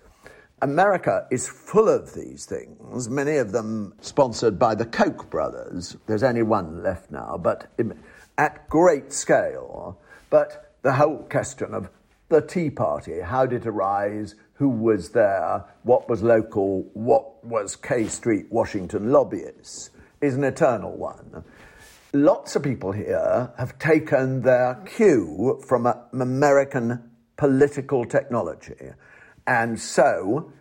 America 0.61 1.27
is 1.31 1.47
full 1.47 1.89
of 1.89 2.13
these 2.13 2.45
things, 2.45 3.09
many 3.09 3.37
of 3.37 3.51
them 3.51 3.93
sponsored 3.99 4.57
by 4.57 4.73
the 4.73 4.85
Koch 4.85 5.29
brothers. 5.29 5.97
There's 6.07 6.23
only 6.23 6.43
one 6.43 6.81
left 6.81 7.11
now, 7.11 7.37
but 7.37 7.67
at 8.37 8.69
great 8.69 9.11
scale. 9.11 9.99
But 10.29 10.73
the 10.81 10.93
whole 10.93 11.27
question 11.29 11.73
of 11.73 11.89
the 12.29 12.41
Tea 12.41 12.69
Party, 12.69 13.19
how 13.19 13.45
did 13.45 13.63
it 13.63 13.67
arise, 13.67 14.35
who 14.53 14.69
was 14.69 15.09
there, 15.09 15.65
what 15.83 16.09
was 16.09 16.23
local, 16.23 16.83
what 16.93 17.43
was 17.43 17.75
K 17.75 18.07
Street 18.07 18.45
Washington 18.49 19.11
lobbyists, 19.11 19.89
is 20.21 20.35
an 20.35 20.45
eternal 20.45 20.95
one. 20.95 21.43
Lots 22.13 22.55
of 22.55 22.63
people 22.63 22.93
here 22.93 23.51
have 23.57 23.77
taken 23.77 24.41
their 24.41 24.75
cue 24.85 25.61
from 25.67 25.85
American 26.13 27.11
political 27.35 28.05
technology. 28.05 28.91
And 29.47 29.79
so 29.79 30.51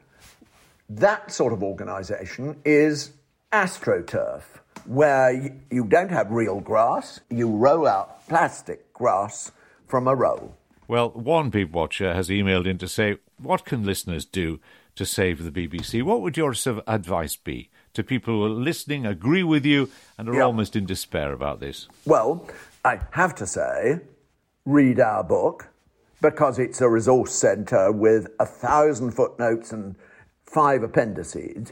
that 0.88 1.32
sort 1.32 1.52
of 1.52 1.62
organization 1.62 2.60
is 2.64 3.12
AstroTurf, 3.52 4.42
where 4.84 5.60
you 5.70 5.84
don't 5.84 6.10
have 6.10 6.30
real 6.30 6.60
grass, 6.60 7.20
you 7.30 7.48
roll 7.48 7.86
out 7.86 8.26
plastic 8.28 8.92
grass 8.92 9.52
from 9.86 10.08
a 10.08 10.14
roll. 10.14 10.56
Well, 10.86 11.10
one 11.10 11.50
Beeb 11.50 11.70
Watcher 11.72 12.14
has 12.14 12.28
emailed 12.28 12.66
in 12.66 12.78
to 12.78 12.88
say, 12.88 13.16
What 13.38 13.64
can 13.64 13.84
listeners 13.84 14.24
do 14.26 14.60
to 14.96 15.06
save 15.06 15.42
the 15.42 15.50
BBC? 15.50 16.02
What 16.02 16.20
would 16.20 16.36
your 16.36 16.54
advice 16.86 17.36
be 17.36 17.70
to 17.94 18.02
people 18.02 18.34
who 18.34 18.44
are 18.44 18.48
listening, 18.50 19.06
agree 19.06 19.42
with 19.42 19.64
you, 19.64 19.88
and 20.18 20.28
are 20.28 20.42
almost 20.42 20.76
in 20.76 20.84
despair 20.84 21.32
about 21.32 21.60
this? 21.60 21.88
Well, 22.04 22.46
I 22.84 23.00
have 23.12 23.34
to 23.36 23.46
say, 23.46 24.00
read 24.66 25.00
our 25.00 25.24
book 25.24 25.68
because 26.24 26.58
it's 26.58 26.80
a 26.80 26.88
resource 26.88 27.34
centre 27.34 27.92
with 27.92 28.28
a 28.40 28.46
thousand 28.46 29.10
footnotes 29.10 29.72
and 29.72 29.94
five 30.46 30.82
appendices, 30.82 31.70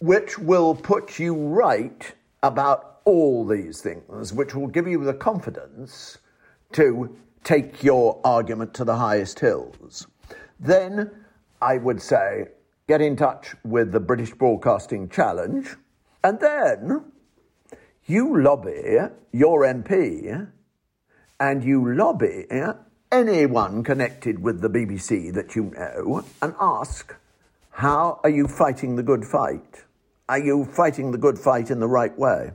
which 0.00 0.38
will 0.38 0.74
put 0.74 1.18
you 1.18 1.34
right 1.34 2.14
about 2.42 3.00
all 3.04 3.46
these 3.46 3.82
things, 3.82 4.32
which 4.32 4.54
will 4.54 4.66
give 4.66 4.88
you 4.88 5.04
the 5.04 5.12
confidence 5.12 6.16
to 6.72 7.14
take 7.44 7.82
your 7.82 8.18
argument 8.24 8.72
to 8.72 8.82
the 8.82 8.96
highest 8.96 9.38
hills. 9.38 10.06
Then 10.58 11.10
I 11.60 11.76
would 11.76 12.00
say 12.00 12.46
get 12.88 13.02
in 13.02 13.14
touch 13.14 13.54
with 13.62 13.92
the 13.92 14.00
British 14.00 14.32
Broadcasting 14.32 15.10
Challenge, 15.10 15.68
and 16.24 16.40
then 16.40 17.04
you 18.06 18.40
lobby 18.40 19.00
your 19.32 19.60
MP 19.64 20.50
and 21.38 21.62
you 21.62 21.94
lobby 21.94 22.46
anyone 23.12 23.84
connected 23.84 24.42
with 24.42 24.62
the 24.62 24.70
BBC 24.70 25.32
that 25.34 25.54
you 25.54 25.64
know 25.76 26.24
and 26.40 26.54
ask, 26.58 27.14
how 27.70 28.18
are 28.24 28.30
you 28.30 28.48
fighting 28.48 28.96
the 28.96 29.02
good 29.02 29.24
fight? 29.24 29.84
Are 30.28 30.38
you 30.38 30.64
fighting 30.64 31.12
the 31.12 31.18
good 31.18 31.38
fight 31.38 31.70
in 31.70 31.78
the 31.78 31.88
right 31.88 32.16
way? 32.18 32.52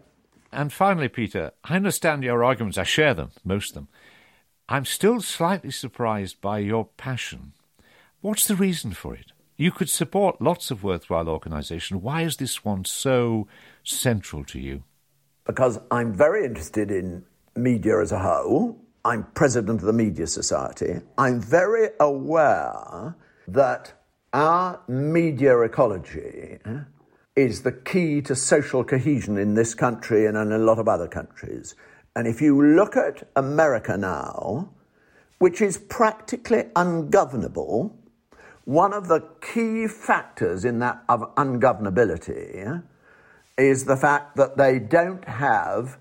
And 0.51 0.73
finally, 0.73 1.09
Peter, 1.09 1.51
I 1.63 1.75
understand 1.75 2.23
your 2.23 2.43
arguments. 2.43 2.77
I 2.77 2.83
share 2.83 3.13
them, 3.13 3.31
most 3.45 3.69
of 3.69 3.75
them. 3.75 3.87
I'm 4.67 4.85
still 4.85 5.21
slightly 5.21 5.71
surprised 5.71 6.41
by 6.41 6.59
your 6.59 6.85
passion. 6.97 7.53
What's 8.21 8.47
the 8.47 8.55
reason 8.55 8.91
for 8.91 9.13
it? 9.13 9.31
You 9.55 9.71
could 9.71 9.89
support 9.89 10.41
lots 10.41 10.71
of 10.71 10.83
worthwhile 10.83 11.29
organisations. 11.29 12.01
Why 12.01 12.23
is 12.23 12.37
this 12.37 12.65
one 12.65 12.85
so 12.85 13.47
central 13.83 14.43
to 14.45 14.59
you? 14.59 14.83
Because 15.45 15.79
I'm 15.89 16.13
very 16.13 16.45
interested 16.45 16.91
in 16.91 17.25
media 17.55 18.01
as 18.01 18.11
a 18.11 18.19
whole. 18.19 18.77
I'm 19.07 19.23
president 19.35 19.79
of 19.79 19.85
the 19.85 19.93
Media 19.93 20.27
Society. 20.27 20.99
I'm 21.17 21.39
very 21.39 21.91
aware 21.97 23.15
that 23.47 23.93
our 24.33 24.81
media 24.89 25.57
ecology 25.61 26.57
is 27.33 27.61
the 27.61 27.71
key 27.71 28.21
to 28.23 28.35
social 28.35 28.83
cohesion 28.83 29.37
in 29.37 29.53
this 29.53 29.73
country 29.73 30.25
and 30.25 30.35
in 30.35 30.51
a 30.51 30.57
lot 30.57 30.77
of 30.77 30.89
other 30.89 31.07
countries. 31.07 31.73
And 32.17 32.27
if 32.27 32.41
you 32.41 32.61
look 32.61 32.97
at 32.97 33.29
America 33.37 33.95
now, 33.95 34.73
which 35.39 35.61
is 35.61 35.77
practically 35.77 36.65
ungovernable, 36.75 37.97
one 38.65 38.91
of 38.91 39.07
the 39.07 39.21
key 39.39 39.87
factors 39.87 40.65
in 40.65 40.79
that 40.79 41.01
of 41.07 41.33
ungovernability 41.35 42.83
is 43.57 43.85
the 43.85 43.95
fact 43.95 44.35
that 44.35 44.57
they 44.57 44.79
don't 44.79 45.25
have 45.29 45.97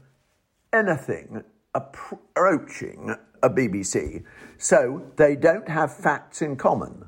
anything 0.73 1.45
approaching 1.77 3.15
a 3.43 3.51
BBC. 3.51 4.25
So 4.59 5.03
they 5.17 5.37
don't 5.37 5.69
have 5.69 5.95
facts 5.95 6.43
in 6.43 6.57
common. 6.57 7.05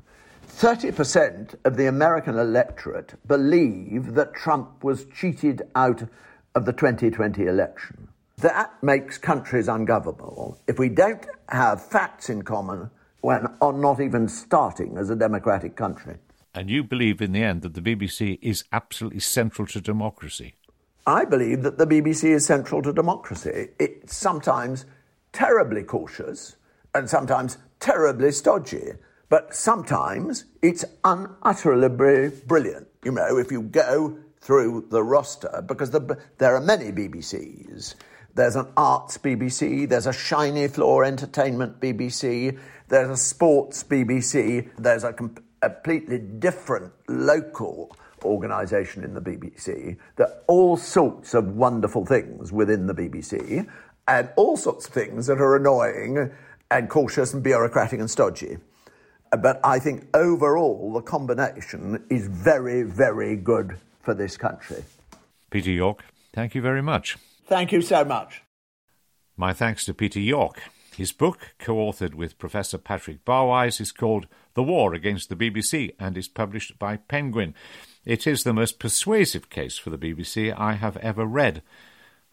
30% 0.47 1.55
of 1.65 1.75
the 1.75 1.87
American 1.87 2.37
electorate 2.37 3.15
believe 3.27 4.13
that 4.13 4.33
Trump 4.33 4.83
was 4.83 5.05
cheated 5.05 5.63
out 5.75 6.03
of 6.55 6.65
the 6.65 6.73
2020 6.73 7.45
election. 7.45 8.07
That 8.37 8.71
makes 8.81 9.17
countries 9.17 9.67
ungovernable. 9.67 10.57
If 10.67 10.79
we 10.79 10.89
don't 10.89 11.25
have 11.49 11.83
facts 11.83 12.29
in 12.29 12.43
common 12.43 12.89
when 13.21 13.47
on 13.59 13.81
not 13.81 13.99
even 13.99 14.29
starting 14.29 14.97
as 14.97 15.09
a 15.09 15.15
democratic 15.15 15.75
country. 15.75 16.15
And 16.53 16.69
you 16.69 16.83
believe 16.83 17.21
in 17.21 17.31
the 17.31 17.43
end 17.43 17.61
that 17.63 17.73
the 17.73 17.81
BBC 17.81 18.39
is 18.41 18.63
absolutely 18.71 19.19
central 19.19 19.67
to 19.67 19.81
democracy? 19.81 20.55
I 21.09 21.25
believe 21.25 21.63
that 21.63 21.79
the 21.79 21.87
BBC 21.87 22.25
is 22.35 22.45
central 22.45 22.83
to 22.83 22.93
democracy. 22.93 23.69
It's 23.79 24.15
sometimes 24.15 24.85
terribly 25.33 25.81
cautious 25.81 26.55
and 26.93 27.09
sometimes 27.09 27.57
terribly 27.79 28.31
stodgy, 28.31 28.91
but 29.27 29.55
sometimes 29.55 30.45
it's 30.61 30.85
unutterably 31.03 32.29
brilliant. 32.45 32.87
You 33.03 33.11
know, 33.13 33.37
if 33.37 33.51
you 33.51 33.63
go 33.63 34.19
through 34.39 34.85
the 34.91 35.03
roster, 35.03 35.63
because 35.65 35.89
the, 35.89 36.19
there 36.37 36.55
are 36.55 36.61
many 36.61 36.91
BBCs. 36.91 37.95
There's 38.35 38.55
an 38.55 38.67
arts 38.77 39.17
BBC, 39.17 39.89
there's 39.89 40.05
a 40.05 40.13
shiny 40.13 40.67
floor 40.67 41.03
entertainment 41.03 41.79
BBC, 41.79 42.57
there's 42.87 43.09
a 43.09 43.17
sports 43.17 43.83
BBC, 43.83 44.69
there's 44.77 45.03
a 45.03 45.11
completely 45.11 46.19
different 46.19 46.93
local 47.07 47.97
organisation 48.25 49.03
in 49.03 49.13
the 49.13 49.21
BBC. 49.21 49.97
There 50.15 50.27
are 50.27 50.37
all 50.47 50.77
sorts 50.77 51.33
of 51.33 51.55
wonderful 51.55 52.05
things 52.05 52.51
within 52.51 52.87
the 52.87 52.93
BBC, 52.93 53.67
and 54.07 54.29
all 54.35 54.57
sorts 54.57 54.87
of 54.87 54.93
things 54.93 55.27
that 55.27 55.39
are 55.39 55.55
annoying 55.55 56.31
and 56.71 56.89
cautious 56.89 57.33
and 57.33 57.43
bureaucratic 57.43 57.99
and 57.99 58.09
stodgy. 58.09 58.57
But 59.31 59.59
I 59.63 59.79
think 59.79 60.07
overall 60.15 60.93
the 60.93 61.01
combination 61.01 62.03
is 62.09 62.27
very, 62.27 62.83
very 62.83 63.35
good 63.35 63.77
for 64.01 64.13
this 64.13 64.37
country. 64.37 64.83
Peter 65.51 65.71
York, 65.71 66.03
thank 66.33 66.55
you 66.55 66.61
very 66.61 66.81
much. 66.81 67.17
Thank 67.45 67.71
you 67.71 67.81
so 67.81 68.03
much. 68.03 68.43
My 69.37 69.53
thanks 69.53 69.85
to 69.85 69.93
Peter 69.93 70.19
York. 70.19 70.61
His 70.95 71.11
book, 71.13 71.53
co 71.59 71.75
authored 71.75 72.13
with 72.13 72.37
Professor 72.37 72.77
Patrick 72.77 73.23
Barwise, 73.23 73.79
is 73.79 73.91
called 73.91 74.27
The 74.53 74.63
War 74.63 74.93
Against 74.93 75.29
the 75.29 75.35
BBC 75.35 75.91
and 75.97 76.17
is 76.17 76.27
published 76.27 76.77
by 76.77 76.97
Penguin. 76.97 77.55
It 78.09 78.25
is 78.25 78.43
the 78.43 78.53
most 78.53 78.79
persuasive 78.79 79.51
case 79.51 79.77
for 79.77 79.91
the 79.91 79.97
BBC 79.99 80.51
I 80.57 80.73
have 80.73 80.97
ever 80.97 81.25
read. 81.25 81.61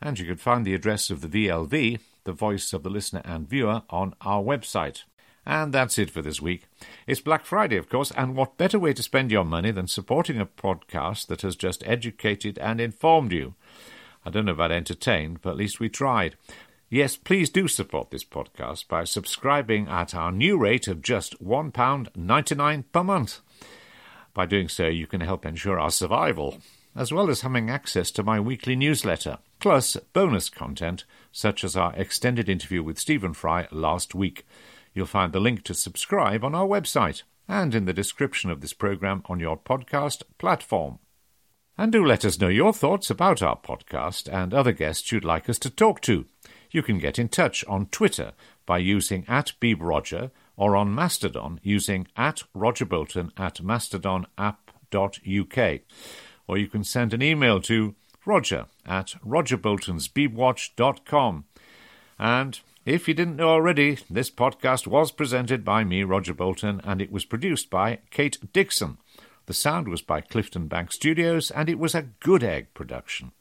And 0.00 0.18
you 0.18 0.24
can 0.24 0.36
find 0.36 0.64
the 0.64 0.72
address 0.72 1.10
of 1.10 1.20
the 1.20 1.28
VLV, 1.28 2.00
the 2.24 2.32
voice 2.32 2.72
of 2.72 2.82
the 2.82 2.88
listener 2.88 3.20
and 3.26 3.46
viewer, 3.46 3.82
on 3.90 4.14
our 4.22 4.42
website. 4.42 5.02
And 5.44 5.74
that's 5.74 5.98
it 5.98 6.08
for 6.08 6.22
this 6.22 6.40
week. 6.40 6.64
It's 7.06 7.20
Black 7.20 7.44
Friday, 7.44 7.76
of 7.76 7.90
course, 7.90 8.10
and 8.12 8.34
what 8.34 8.56
better 8.56 8.78
way 8.78 8.94
to 8.94 9.02
spend 9.02 9.30
your 9.30 9.44
money 9.44 9.70
than 9.70 9.86
supporting 9.86 10.40
a 10.40 10.46
podcast 10.46 11.26
that 11.26 11.42
has 11.42 11.56
just 11.56 11.86
educated 11.86 12.56
and 12.56 12.80
informed 12.80 13.32
you? 13.32 13.52
I 14.24 14.30
don't 14.30 14.46
know 14.46 14.52
about 14.52 14.72
entertained, 14.72 15.42
but 15.42 15.50
at 15.50 15.56
least 15.58 15.78
we 15.78 15.90
tried. 15.90 16.36
Yes, 16.88 17.16
please 17.16 17.50
do 17.50 17.68
support 17.68 18.10
this 18.10 18.24
podcast 18.24 18.88
by 18.88 19.04
subscribing 19.04 19.88
at 19.88 20.14
our 20.14 20.32
new 20.32 20.56
rate 20.56 20.88
of 20.88 21.02
just 21.02 21.38
£1.99 21.44 22.84
per 22.92 23.04
month. 23.04 23.40
By 24.36 24.44
doing 24.44 24.68
so, 24.68 24.86
you 24.86 25.06
can 25.06 25.22
help 25.22 25.46
ensure 25.46 25.80
our 25.80 25.90
survival, 25.90 26.58
as 26.94 27.10
well 27.10 27.30
as 27.30 27.40
having 27.40 27.70
access 27.70 28.10
to 28.10 28.22
my 28.22 28.38
weekly 28.38 28.76
newsletter, 28.76 29.38
plus 29.60 29.96
bonus 30.12 30.50
content 30.50 31.04
such 31.32 31.64
as 31.64 31.74
our 31.74 31.94
extended 31.96 32.46
interview 32.46 32.82
with 32.82 32.98
Stephen 32.98 33.32
Fry 33.32 33.66
last 33.70 34.14
week. 34.14 34.46
You'll 34.92 35.06
find 35.06 35.32
the 35.32 35.40
link 35.40 35.64
to 35.64 35.72
subscribe 35.72 36.44
on 36.44 36.54
our 36.54 36.66
website 36.66 37.22
and 37.48 37.74
in 37.74 37.86
the 37.86 37.94
description 37.94 38.50
of 38.50 38.60
this 38.60 38.74
program 38.74 39.22
on 39.24 39.40
your 39.40 39.56
podcast 39.56 40.22
platform. 40.36 40.98
And 41.78 41.90
do 41.90 42.04
let 42.04 42.22
us 42.22 42.38
know 42.38 42.48
your 42.48 42.74
thoughts 42.74 43.08
about 43.08 43.40
our 43.40 43.58
podcast 43.58 44.30
and 44.30 44.52
other 44.52 44.72
guests 44.72 45.10
you'd 45.10 45.24
like 45.24 45.48
us 45.48 45.58
to 45.60 45.70
talk 45.70 46.02
to. 46.02 46.26
You 46.70 46.82
can 46.82 46.98
get 46.98 47.18
in 47.18 47.30
touch 47.30 47.64
on 47.64 47.86
Twitter 47.86 48.34
by 48.66 48.78
using 48.78 49.24
at 49.28 49.52
BeebRoger 49.62 50.30
or 50.56 50.76
on 50.76 50.94
Mastodon 50.94 51.58
using 51.62 52.06
at 52.16 52.44
Roger 52.54 52.84
Bolton 52.84 53.32
at 53.36 53.56
mastodonapp.uk. 53.56 55.80
Or 56.48 56.58
you 56.58 56.68
can 56.68 56.84
send 56.84 57.12
an 57.12 57.22
email 57.22 57.60
to 57.62 57.96
roger 58.24 58.66
at 58.84 59.14
rogerboltonsbeebwatch.com. 59.24 61.44
And 62.18 62.60
If 62.86 63.08
you 63.08 63.14
didn't 63.14 63.36
know 63.36 63.48
already, 63.48 63.98
this 64.08 64.30
podcast 64.30 64.86
was 64.86 65.10
presented 65.10 65.64
by 65.64 65.82
me, 65.82 66.04
Roger 66.04 66.32
Bolton, 66.32 66.80
and 66.84 67.02
it 67.02 67.10
was 67.10 67.24
produced 67.24 67.68
by 67.68 67.98
Kate 68.10 68.38
Dixon. 68.52 68.98
The 69.46 69.54
sound 69.54 69.88
was 69.88 70.02
by 70.02 70.20
Clifton 70.20 70.68
Bank 70.68 70.92
Studios, 70.92 71.50
and 71.50 71.68
it 71.68 71.80
was 71.80 71.96
a 71.96 72.10
good 72.20 72.44
egg 72.44 72.72
production. 72.74 73.32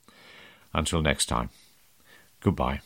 Until 0.74 1.00
next 1.00 1.28
time, 1.28 1.52
goodbye. 2.42 2.82